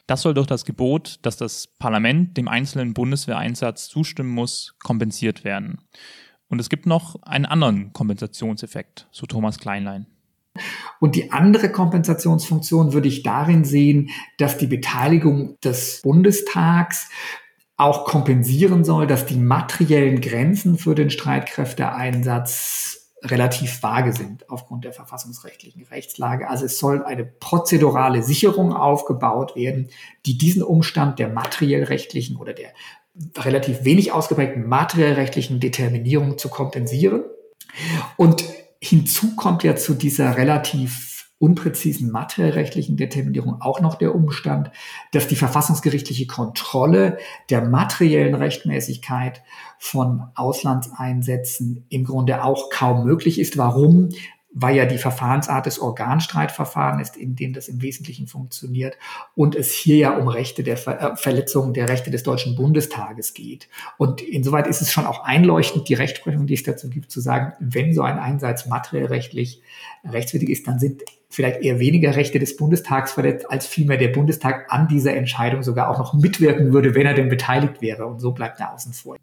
Das 0.07 0.23
soll 0.23 0.35
durch 0.35 0.47
das 0.47 0.65
Gebot, 0.65 1.19
dass 1.23 1.37
das 1.37 1.69
Parlament 1.79 2.37
dem 2.37 2.49
einzelnen 2.49 2.93
Bundeswehreinsatz 2.93 3.89
zustimmen 3.89 4.31
muss, 4.31 4.75
kompensiert 4.83 5.45
werden. 5.45 5.79
Und 6.49 6.61
es 6.61 6.69
gibt 6.69 6.87
noch 6.87 7.23
einen 7.23 7.47
anderen 7.47 7.93
Kompensationseffekt, 7.93 9.09
so 9.11 9.27
Thomas 9.27 9.59
Kleinlein. 9.59 10.07
Und 11.01 11.17
die 11.17 11.33
andere 11.33 11.73
Kompensationsfunktion 11.73 12.93
würde 12.93 13.09
ich 13.09 13.23
darin 13.23 13.65
sehen, 13.65 14.11
dass 14.39 14.59
die 14.59 14.69
Beteiligung 14.69 15.57
des 15.65 16.01
Bundestags 16.03 17.09
auch 17.77 18.05
kompensieren 18.05 18.85
soll, 18.85 19.07
dass 19.07 19.27
die 19.27 19.37
materiellen 19.37 20.21
Grenzen 20.21 20.79
für 20.79 20.95
den 20.95 21.11
Streitkräfteeinsatz 21.11 23.04
relativ 23.25 23.83
vage 23.83 24.13
sind 24.13 24.49
aufgrund 24.51 24.85
der 24.85 24.93
verfassungsrechtlichen 24.93 25.85
Rechtslage. 25.85 26.49
Also 26.49 26.67
es 26.67 26.79
soll 26.79 27.05
eine 27.05 27.25
prozedurale 27.25 28.23
Sicherung 28.23 28.73
aufgebaut 28.73 29.57
werden, 29.57 29.89
die 30.27 30.39
diesen 30.39 30.63
Umstand 30.63 31.19
der 31.19 31.29
materiellrechtlichen 31.29 32.37
oder 32.37 32.53
der 32.53 32.69
relativ 33.39 33.85
wenig 33.85 34.13
ausgeprägten 34.13 34.69
materiellrechtlichen 34.69 35.61
Determinierung 35.61 36.37
zu 36.39 36.49
kompensieren. 36.49 37.25
Und 38.17 38.45
hinzu 38.81 39.37
kommt 39.37 39.63
ja 39.63 39.77
zu 39.77 39.95
dieser 39.95 40.37
relativ 40.37 41.14
unpräzisen 41.39 42.11
materiellrechtlichen 42.11 42.97
Determinierung 42.97 43.61
auch 43.61 43.81
noch 43.81 43.97
der 43.97 44.15
Umstand, 44.15 44.71
dass 45.13 45.29
die 45.29 45.37
verfassungsgerichtliche 45.37 46.27
Kontrolle 46.27 47.19
der 47.51 47.63
materiellen 47.63 48.35
Rechtmäßigkeit 48.35 49.43
von 49.79 50.23
Auslandseinsätzen 50.35 51.87
im 51.89 52.05
Grunde 52.05 52.45
auch 52.45 52.71
kaum 52.71 53.05
möglich 53.05 53.39
ist. 53.39 53.59
Warum? 53.59 54.11
Weil 54.55 54.77
ja 54.77 54.87
die 54.87 54.99
Verfahrensart 54.99 55.67
des 55.67 55.81
Organstreitverfahren 55.81 57.01
ist, 57.01 57.17
in 57.17 57.35
dem 57.35 57.53
das 57.53 57.69
im 57.69 57.83
Wesentlichen 57.83 58.29
funktioniert 58.29 58.97
und 59.35 59.57
es 59.57 59.73
hier 59.73 59.97
ja 59.97 60.17
um 60.17 60.29
Rechte 60.29 60.63
der 60.63 60.77
Ver 60.77 61.01
äh, 61.01 61.17
Verletzung 61.17 61.75
der 61.75 61.89
Rechte 61.89 62.11
des 62.11 62.23
Deutschen 62.23 62.55
Bundestages 62.55 63.35
geht. 63.35 63.69
Und 63.99 64.23
insoweit 64.23 64.69
ist 64.69 64.81
es 64.81 64.93
schon 64.93 65.07
auch 65.07 65.25
einleuchtend, 65.25 65.89
die 65.89 65.95
Rechtsprechung, 65.95 66.47
die 66.47 66.55
es 66.55 66.63
dazu 66.63 66.89
gibt, 66.89 67.11
zu 67.11 67.21
sagen, 67.21 67.53
wenn 67.59 67.93
so 67.93 68.03
ein 68.03 68.19
Einsatz 68.19 68.67
materiell 68.67 69.07
rechtlich 69.07 69.61
rechtswidrig 70.05 70.51
ist, 70.51 70.69
dann 70.69 70.79
sind 70.79 71.03
vielleicht 71.29 71.63
eher 71.63 71.81
weniger 71.81 72.15
Rechte 72.15 72.39
des 72.39 72.57
Bundestags 72.57 73.13
verletzt, 73.13 73.51
als 73.51 73.67
vielmehr 73.67 73.97
der 73.97 74.09
Bundestag 74.09 74.73
an 74.73 74.87
dieser 74.87 75.15
Entscheidung 75.15 75.65
sogar 75.65 75.91
auch 75.91 75.99
noch 75.99 76.15
mitwirken 76.15 76.73
würde, 76.73 76.95
wenn 76.95 77.07
er 77.07 77.15
denn 77.15 77.29
beteiligt 77.29 77.83
wäre. 77.83 78.07
Und 78.07 78.21
so 78.21 78.31
bleibt 78.31 78.61
er 78.61 78.73
außen 78.73 78.93
vor. 78.93 79.17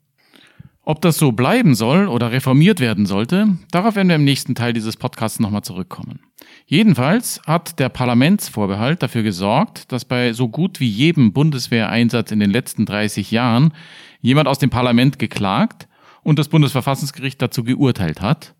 Ob 0.84 1.00
das 1.02 1.18
so 1.18 1.32
bleiben 1.32 1.76
soll 1.76 2.08
oder 2.08 2.32
reformiert 2.32 2.80
werden 2.80 3.06
sollte, 3.06 3.58
darauf 3.70 3.96
werden 3.96 4.08
wir 4.08 4.16
im 4.16 4.24
nächsten 4.24 4.56
Teil 4.56 4.74
dieses 4.74 4.98
Podcasts 4.98 5.40
nochmal 5.40 5.62
zurückkommen. 5.62 6.22
Jedenfalls 6.66 7.40
hat 7.46 7.78
der 7.78 7.90
Parlamentsvorbehalt 7.90 9.04
dafür 9.04 9.22
gesorgt, 9.22 9.92
dass 9.92 10.06
bei 10.06 10.34
so 10.34 10.48
gut 10.48 10.80
wie 10.80 10.88
jedem 10.88 11.34
Bundeswehreinsatz 11.34 12.32
in 12.32 12.40
den 12.40 12.50
letzten 12.50 12.88
30 12.88 13.30
Jahren 13.30 13.74
jemand 14.22 14.48
aus 14.48 14.58
dem 14.58 14.72
Parlament 14.72 15.20
geklagt 15.20 15.88
und 16.24 16.40
das 16.40 16.50
Bundesverfassungsgericht 16.50 17.40
dazu 17.40 17.64
geurteilt 17.64 18.22
hat, 18.22 18.56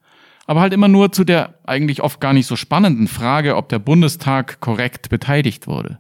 aber 0.46 0.62
halt 0.62 0.74
immer 0.74 0.88
nur 0.88 1.12
zu 1.12 1.24
der 1.24 1.56
eigentlich 1.66 2.04
oft 2.04 2.22
gar 2.22 2.34
nicht 2.34 2.46
so 2.46 2.56
spannenden 2.56 3.08
Frage, 3.08 3.56
ob 3.56 3.70
der 3.70 3.80
Bundestag 3.80 4.60
korrekt 4.60 5.10
beteiligt 5.10 5.66
wurde. 5.66 5.98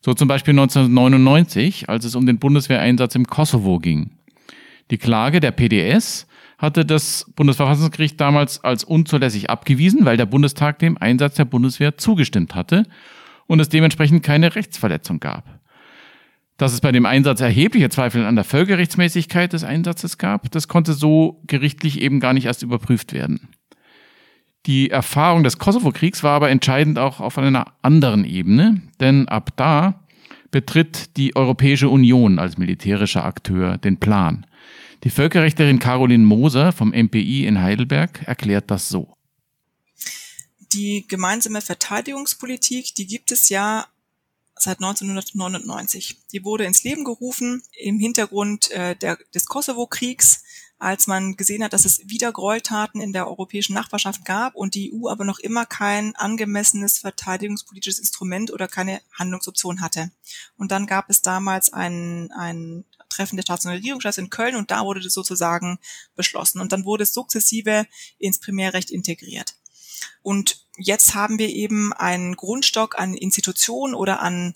So 0.00 0.14
zum 0.14 0.26
Beispiel 0.26 0.52
1999, 0.52 1.88
als 1.88 2.04
es 2.04 2.16
um 2.16 2.26
den 2.26 2.38
Bundeswehreinsatz 2.38 3.14
im 3.14 3.26
Kosovo 3.26 3.78
ging. 3.78 4.10
Die 4.90 4.98
Klage 4.98 5.40
der 5.40 5.50
PDS 5.50 6.26
hatte 6.58 6.84
das 6.84 7.30
Bundesverfassungsgericht 7.36 8.20
damals 8.20 8.62
als 8.62 8.84
unzulässig 8.84 9.50
abgewiesen, 9.50 10.04
weil 10.04 10.16
der 10.16 10.26
Bundestag 10.26 10.78
dem 10.78 10.98
Einsatz 10.98 11.34
der 11.34 11.44
Bundeswehr 11.44 11.96
zugestimmt 11.96 12.54
hatte 12.54 12.84
und 13.46 13.60
es 13.60 13.68
dementsprechend 13.68 14.22
keine 14.22 14.54
Rechtsverletzung 14.54 15.20
gab. 15.20 15.60
Dass 16.56 16.72
es 16.72 16.80
bei 16.80 16.92
dem 16.92 17.06
Einsatz 17.06 17.40
erhebliche 17.40 17.88
Zweifel 17.88 18.24
an 18.24 18.36
der 18.36 18.44
Völkerrechtsmäßigkeit 18.44 19.52
des 19.52 19.64
Einsatzes 19.64 20.18
gab, 20.18 20.50
das 20.52 20.68
konnte 20.68 20.92
so 20.92 21.42
gerichtlich 21.46 22.00
eben 22.00 22.20
gar 22.20 22.32
nicht 22.32 22.46
erst 22.46 22.62
überprüft 22.62 23.12
werden. 23.12 23.48
Die 24.66 24.90
Erfahrung 24.90 25.44
des 25.44 25.58
Kosovo-Kriegs 25.58 26.22
war 26.22 26.32
aber 26.32 26.50
entscheidend 26.50 26.98
auch 26.98 27.20
auf 27.20 27.36
einer 27.36 27.74
anderen 27.82 28.24
Ebene, 28.24 28.80
denn 29.00 29.28
ab 29.28 29.50
da 29.56 30.04
betritt 30.50 31.16
die 31.16 31.36
Europäische 31.36 31.88
Union 31.88 32.38
als 32.38 32.56
militärischer 32.56 33.24
Akteur 33.24 33.76
den 33.76 33.98
Plan. 33.98 34.46
Die 35.04 35.10
Völkerrechtlerin 35.10 35.78
Caroline 35.78 36.24
Moser 36.24 36.72
vom 36.72 36.88
MPI 36.88 37.44
in 37.44 37.60
Heidelberg 37.60 38.22
erklärt 38.26 38.70
das 38.70 38.88
so. 38.88 39.14
Die 40.72 41.06
gemeinsame 41.06 41.60
Verteidigungspolitik, 41.60 42.94
die 42.94 43.06
gibt 43.06 43.30
es 43.30 43.50
ja 43.50 43.86
seit 44.56 44.78
1999. 44.78 46.16
Die 46.32 46.42
wurde 46.42 46.64
ins 46.64 46.84
Leben 46.84 47.04
gerufen 47.04 47.62
im 47.78 47.98
Hintergrund 47.98 48.70
äh, 48.70 48.96
der, 48.96 49.18
des 49.34 49.44
Kosovo-Kriegs, 49.44 50.42
als 50.78 51.06
man 51.06 51.36
gesehen 51.36 51.62
hat, 51.62 51.74
dass 51.74 51.84
es 51.84 52.08
wieder 52.08 52.32
Gräueltaten 52.32 53.00
in 53.00 53.12
der 53.12 53.28
europäischen 53.28 53.74
Nachbarschaft 53.74 54.24
gab 54.24 54.54
und 54.54 54.74
die 54.74 54.92
EU 54.94 55.08
aber 55.08 55.24
noch 55.24 55.38
immer 55.38 55.66
kein 55.66 56.16
angemessenes 56.16 56.98
verteidigungspolitisches 56.98 57.98
Instrument 57.98 58.50
oder 58.50 58.68
keine 58.68 59.02
Handlungsoption 59.12 59.82
hatte. 59.82 60.10
Und 60.56 60.72
dann 60.72 60.86
gab 60.86 61.10
es 61.10 61.20
damals 61.20 61.72
ein, 61.72 62.32
ein 62.32 62.84
Treffen 63.14 63.36
der 63.36 63.42
Staats- 63.42 63.64
und 63.64 63.72
Regierungschefs 63.72 64.18
in 64.18 64.30
Köln 64.30 64.56
und 64.56 64.70
da 64.70 64.84
wurde 64.84 65.00
das 65.00 65.12
sozusagen 65.12 65.78
beschlossen. 66.14 66.60
Und 66.60 66.72
dann 66.72 66.84
wurde 66.84 67.04
es 67.04 67.14
sukzessive 67.14 67.86
ins 68.18 68.40
Primärrecht 68.40 68.90
integriert. 68.90 69.54
Und 70.22 70.66
jetzt 70.76 71.14
haben 71.14 71.38
wir 71.38 71.48
eben 71.48 71.92
einen 71.92 72.36
Grundstock 72.36 72.98
an 72.98 73.14
Institutionen 73.14 73.94
oder 73.94 74.20
an 74.20 74.54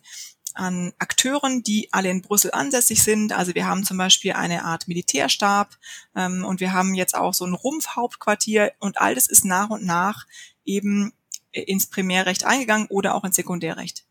an 0.55 0.93
Akteuren, 0.99 1.63
die 1.63 1.89
alle 1.93 2.11
in 2.11 2.21
Brüssel 2.21 2.51
ansässig 2.53 3.03
sind. 3.03 3.33
Also 3.33 3.55
wir 3.55 3.67
haben 3.67 3.85
zum 3.85 3.97
Beispiel 3.97 4.33
eine 4.33 4.65
Art 4.65 4.89
Militärstab 4.89 5.77
ähm, 6.17 6.45
und 6.45 6.59
wir 6.59 6.73
haben 6.73 6.95
jetzt 6.95 7.15
auch 7.15 7.33
so 7.33 7.45
ein 7.45 7.55
Rumpfhauptquartier 7.55 8.73
und 8.81 9.01
all 9.01 9.15
das 9.15 9.29
ist 9.29 9.45
nach 9.45 9.71
und 9.71 9.85
nach 9.85 10.27
eben 10.65 11.13
ins 11.53 11.87
Primärrecht 11.87 12.45
eingegangen 12.45 12.89
oder 12.89 13.15
auch 13.15 13.25
ins 13.25 13.37
Sekundärrecht. 13.37 14.05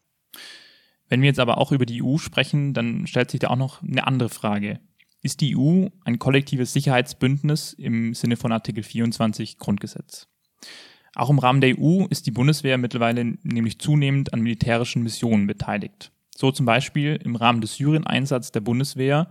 Wenn 1.09 1.21
wir 1.21 1.27
jetzt 1.27 1.39
aber 1.39 1.57
auch 1.57 1.71
über 1.71 1.85
die 1.85 2.03
EU 2.03 2.17
sprechen, 2.17 2.73
dann 2.73 3.07
stellt 3.07 3.31
sich 3.31 3.39
da 3.39 3.49
auch 3.49 3.55
noch 3.55 3.81
eine 3.81 4.05
andere 4.05 4.29
Frage. 4.29 4.79
Ist 5.21 5.41
die 5.41 5.57
EU 5.57 5.87
ein 6.05 6.19
kollektives 6.19 6.73
Sicherheitsbündnis 6.73 7.73
im 7.73 8.13
Sinne 8.13 8.37
von 8.37 8.51
Artikel 8.51 8.83
24 8.83 9.57
Grundgesetz? 9.57 10.27
Auch 11.15 11.29
im 11.29 11.39
Rahmen 11.39 11.61
der 11.61 11.79
EU 11.79 12.05
ist 12.09 12.27
die 12.27 12.31
Bundeswehr 12.31 12.77
mittlerweile 12.77 13.23
nämlich 13.43 13.79
zunehmend 13.79 14.33
an 14.33 14.41
militärischen 14.41 15.01
Missionen 15.01 15.47
beteiligt. 15.47 16.11
So 16.35 16.51
zum 16.51 16.67
Beispiel 16.67 17.19
im 17.23 17.35
Rahmen 17.35 17.61
des 17.61 17.75
Syrien-Einsatzes 17.75 18.51
der 18.51 18.59
Bundeswehr, 18.59 19.29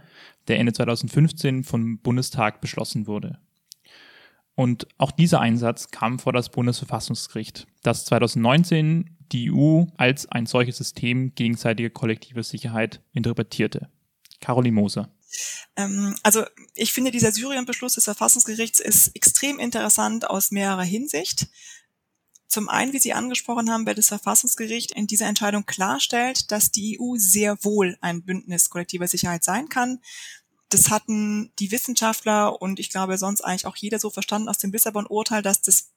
der 0.48 0.58
Ende 0.58 0.72
2015 0.72 1.62
vom 1.62 1.98
Bundestag 1.98 2.60
beschlossen 2.60 3.06
wurde. 3.06 3.38
Und 4.56 4.88
auch 4.98 5.12
dieser 5.12 5.40
Einsatz 5.40 5.90
kam 5.90 6.18
vor 6.18 6.32
das 6.32 6.48
Bundesverfassungsgericht, 6.48 7.68
das 7.82 8.06
2019 8.06 9.15
die 9.32 9.50
EU 9.50 9.84
als 9.96 10.26
ein 10.26 10.46
solches 10.46 10.76
System 10.76 11.34
gegenseitiger 11.34 11.90
kollektiver 11.90 12.42
Sicherheit 12.42 13.00
interpretierte. 13.12 13.88
Caroline 14.40 14.74
Moser. 14.74 15.10
Ähm, 15.76 16.14
also 16.22 16.44
ich 16.74 16.92
finde, 16.92 17.10
dieser 17.10 17.32
Syrien-Beschluss 17.32 17.94
des 17.94 18.04
Verfassungsgerichts 18.04 18.80
ist 18.80 19.08
extrem 19.14 19.58
interessant 19.58 20.28
aus 20.28 20.50
mehrerer 20.50 20.84
Hinsicht. 20.84 21.48
Zum 22.48 22.68
einen, 22.68 22.92
wie 22.92 22.98
Sie 22.98 23.12
angesprochen 23.12 23.70
haben, 23.70 23.86
weil 23.86 23.94
das 23.94 24.08
Verfassungsgericht 24.08 24.92
in 24.92 25.06
dieser 25.06 25.26
Entscheidung 25.26 25.66
klarstellt, 25.66 26.50
dass 26.52 26.70
die 26.70 26.98
EU 27.00 27.16
sehr 27.16 27.62
wohl 27.64 27.98
ein 28.00 28.22
Bündnis 28.22 28.70
kollektiver 28.70 29.08
Sicherheit 29.08 29.44
sein 29.44 29.68
kann. 29.68 30.00
Das 30.68 30.90
hatten 30.90 31.52
die 31.58 31.70
Wissenschaftler 31.70 32.60
und 32.60 32.80
ich 32.80 32.90
glaube 32.90 33.18
sonst 33.18 33.40
eigentlich 33.40 33.66
auch 33.66 33.76
jeder 33.76 33.98
so 33.98 34.10
verstanden 34.10 34.48
aus 34.48 34.58
dem 34.58 34.72
Lissabon-Urteil, 34.72 35.42
dass 35.42 35.60
das 35.60 35.90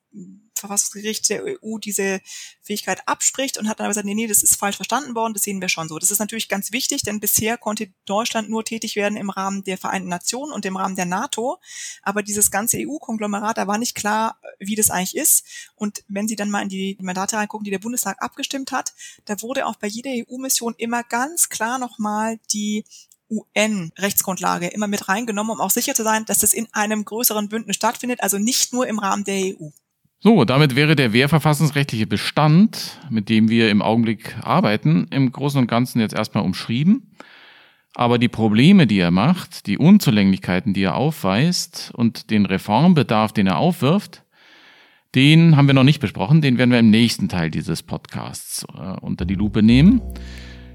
Verfassungsgericht 0.55 1.29
der 1.29 1.43
EU 1.63 1.77
diese 1.77 2.19
Fähigkeit 2.61 3.07
abspricht 3.07 3.57
und 3.57 3.67
hat 3.67 3.79
dann 3.79 3.85
aber 3.85 3.91
gesagt, 3.91 4.05
nee, 4.05 4.13
nee, 4.13 4.27
das 4.27 4.43
ist 4.43 4.55
falsch 4.55 4.75
verstanden 4.75 5.15
worden, 5.15 5.33
das 5.33 5.43
sehen 5.43 5.61
wir 5.61 5.69
schon 5.69 5.87
so. 5.87 5.97
Das 5.99 6.11
ist 6.11 6.19
natürlich 6.19 6.49
ganz 6.49 6.71
wichtig, 6.71 7.03
denn 7.03 7.19
bisher 7.19 7.57
konnte 7.57 7.91
Deutschland 8.05 8.49
nur 8.49 8.65
tätig 8.65 8.95
werden 8.95 9.17
im 9.17 9.29
Rahmen 9.29 9.63
der 9.63 9.77
Vereinten 9.77 10.09
Nationen 10.09 10.51
und 10.51 10.65
im 10.65 10.75
Rahmen 10.75 10.95
der 10.95 11.05
NATO, 11.05 11.59
aber 12.01 12.23
dieses 12.23 12.51
ganze 12.51 12.77
EU-Konglomerat, 12.79 13.57
da 13.57 13.67
war 13.67 13.77
nicht 13.77 13.95
klar, 13.95 14.39
wie 14.59 14.75
das 14.75 14.89
eigentlich 14.89 15.15
ist. 15.15 15.45
Und 15.75 16.03
wenn 16.07 16.27
Sie 16.27 16.35
dann 16.35 16.49
mal 16.49 16.61
in 16.61 16.69
die 16.69 16.97
Mandate 16.99 17.37
reingucken, 17.37 17.63
die 17.63 17.71
der 17.71 17.79
Bundestag 17.79 18.21
abgestimmt 18.21 18.71
hat, 18.71 18.93
da 19.25 19.41
wurde 19.41 19.65
auch 19.65 19.75
bei 19.75 19.87
jeder 19.87 20.11
EU-Mission 20.11 20.75
immer 20.77 21.03
ganz 21.03 21.49
klar 21.49 21.79
nochmal 21.79 22.39
die 22.51 22.83
UN-Rechtsgrundlage 23.29 24.67
immer 24.67 24.87
mit 24.87 25.07
reingenommen, 25.07 25.51
um 25.51 25.61
auch 25.61 25.69
sicher 25.69 25.93
zu 25.93 26.03
sein, 26.03 26.25
dass 26.25 26.39
das 26.39 26.53
in 26.53 26.67
einem 26.73 27.05
größeren 27.05 27.47
Bündnis 27.47 27.75
stattfindet, 27.75 28.21
also 28.23 28.39
nicht 28.39 28.73
nur 28.73 28.87
im 28.87 28.99
Rahmen 28.99 29.23
der 29.23 29.55
EU. 29.55 29.69
So, 30.21 30.43
damit 30.43 30.75
wäre 30.75 30.97
der 30.97 31.13
wehrverfassungsrechtliche 31.13 32.05
Bestand, 32.05 32.99
mit 33.09 33.29
dem 33.29 33.47
wir 33.47 33.71
im 33.71 33.81
Augenblick 33.81 34.35
arbeiten, 34.41 35.07
im 35.11 35.31
Großen 35.31 35.61
und 35.61 35.67
Ganzen 35.67 36.01
jetzt 36.01 36.13
erstmal 36.13 36.43
umschrieben. 36.43 37.15
Aber 37.95 38.17
die 38.17 38.27
Probleme, 38.27 38.85
die 38.85 38.99
er 38.99 39.11
macht, 39.11 39.65
die 39.65 39.77
Unzulänglichkeiten, 39.77 40.73
die 40.73 40.83
er 40.83 40.95
aufweist 40.95 41.91
und 41.95 42.31
den 42.31 42.45
Reformbedarf, 42.45 43.31
den 43.31 43.47
er 43.47 43.57
aufwirft, 43.57 44.23
den 45.15 45.55
haben 45.55 45.67
wir 45.67 45.73
noch 45.73 45.83
nicht 45.83 46.01
besprochen, 46.01 46.41
den 46.41 46.57
werden 46.57 46.71
wir 46.71 46.79
im 46.79 46.91
nächsten 46.91 47.29
Teil 47.29 47.49
dieses 47.49 47.81
Podcasts 47.81 48.65
äh, 48.77 48.99
unter 48.99 49.25
die 49.25 49.35
Lupe 49.35 49.63
nehmen. 49.63 50.01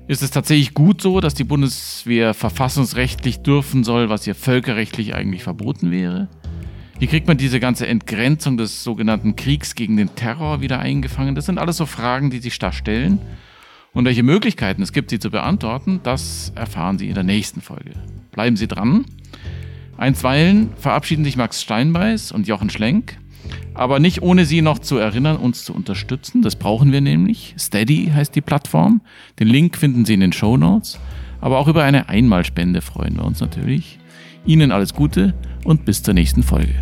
Ist 0.09 0.23
es 0.23 0.31
tatsächlich 0.31 0.75
gut 0.75 1.03
so, 1.03 1.21
dass 1.21 1.35
die 1.35 1.45
Bundeswehr 1.45 2.35
verfassungsrechtlich 2.35 3.43
dürfen 3.43 3.85
soll, 3.85 4.09
was 4.09 4.27
ihr 4.27 4.35
völkerrechtlich 4.35 5.15
eigentlich 5.15 5.43
verboten 5.43 5.91
wäre? 5.91 6.29
Wie 6.99 7.07
kriegt 7.09 7.27
man 7.27 7.37
diese 7.37 7.59
ganze 7.59 7.87
Entgrenzung 7.87 8.57
des 8.57 8.85
sogenannten 8.85 9.35
Kriegs 9.35 9.75
gegen 9.75 9.97
den 9.97 10.15
Terror 10.15 10.61
wieder 10.61 10.79
eingefangen? 10.79 11.35
Das 11.35 11.47
sind 11.47 11.59
alles 11.59 11.77
so 11.77 11.87
Fragen, 11.87 12.31
die 12.31 12.39
sich 12.39 12.59
da 12.59 12.73
stellen. 12.73 13.19
Und 13.93 14.05
welche 14.05 14.23
Möglichkeiten 14.23 14.83
es 14.83 14.93
gibt, 14.93 15.11
sie 15.11 15.19
zu 15.19 15.31
beantworten, 15.31 16.01
das 16.03 16.53
erfahren 16.55 16.99
Sie 16.99 17.09
in 17.09 17.15
der 17.15 17.25
nächsten 17.25 17.61
Folge. 17.61 17.93
Bleiben 18.33 18.57
Sie 18.57 18.67
dran. 18.67 19.05
Einstweilen 19.97 20.71
verabschieden 20.77 21.25
sich 21.25 21.37
Max 21.37 21.63
Steinbeiß 21.63 22.33
und 22.33 22.49
Jochen 22.49 22.71
Schlenk, 22.71 23.17
aber 23.73 24.01
nicht 24.01 24.23
ohne 24.23 24.45
Sie 24.45 24.63
noch 24.63 24.81
zu 24.81 24.97
erinnern, 24.97 25.37
uns 25.37 25.65
zu 25.65 25.73
unterstützen. 25.73 26.43
Das 26.43 26.57
brauchen 26.57 26.91
wir 26.91 27.01
nämlich. 27.01 27.55
Steady 27.59 28.11
heißt 28.13 28.35
die 28.35 28.41
Plattform. 28.41 29.01
Den 29.39 29.49
Link 29.49 29.77
finden 29.77 30.05
Sie 30.05 30.15
in 30.15 30.21
den 30.21 30.33
Show 30.33 30.57
Notes. 30.57 30.99
Aber 31.41 31.59
auch 31.59 31.69
über 31.69 31.85
eine 31.85 32.09
Einmalspende 32.09 32.81
freuen 32.81 33.17
wir 33.17 33.25
uns 33.25 33.41
natürlich. 33.41 33.99
Ihnen 34.47 34.73
alles 34.73 34.95
Gute 34.95 35.35
und 35.65 35.85
bis 35.85 36.03
zur 36.03 36.15
nächsten 36.15 36.43
Folge. 36.43 36.75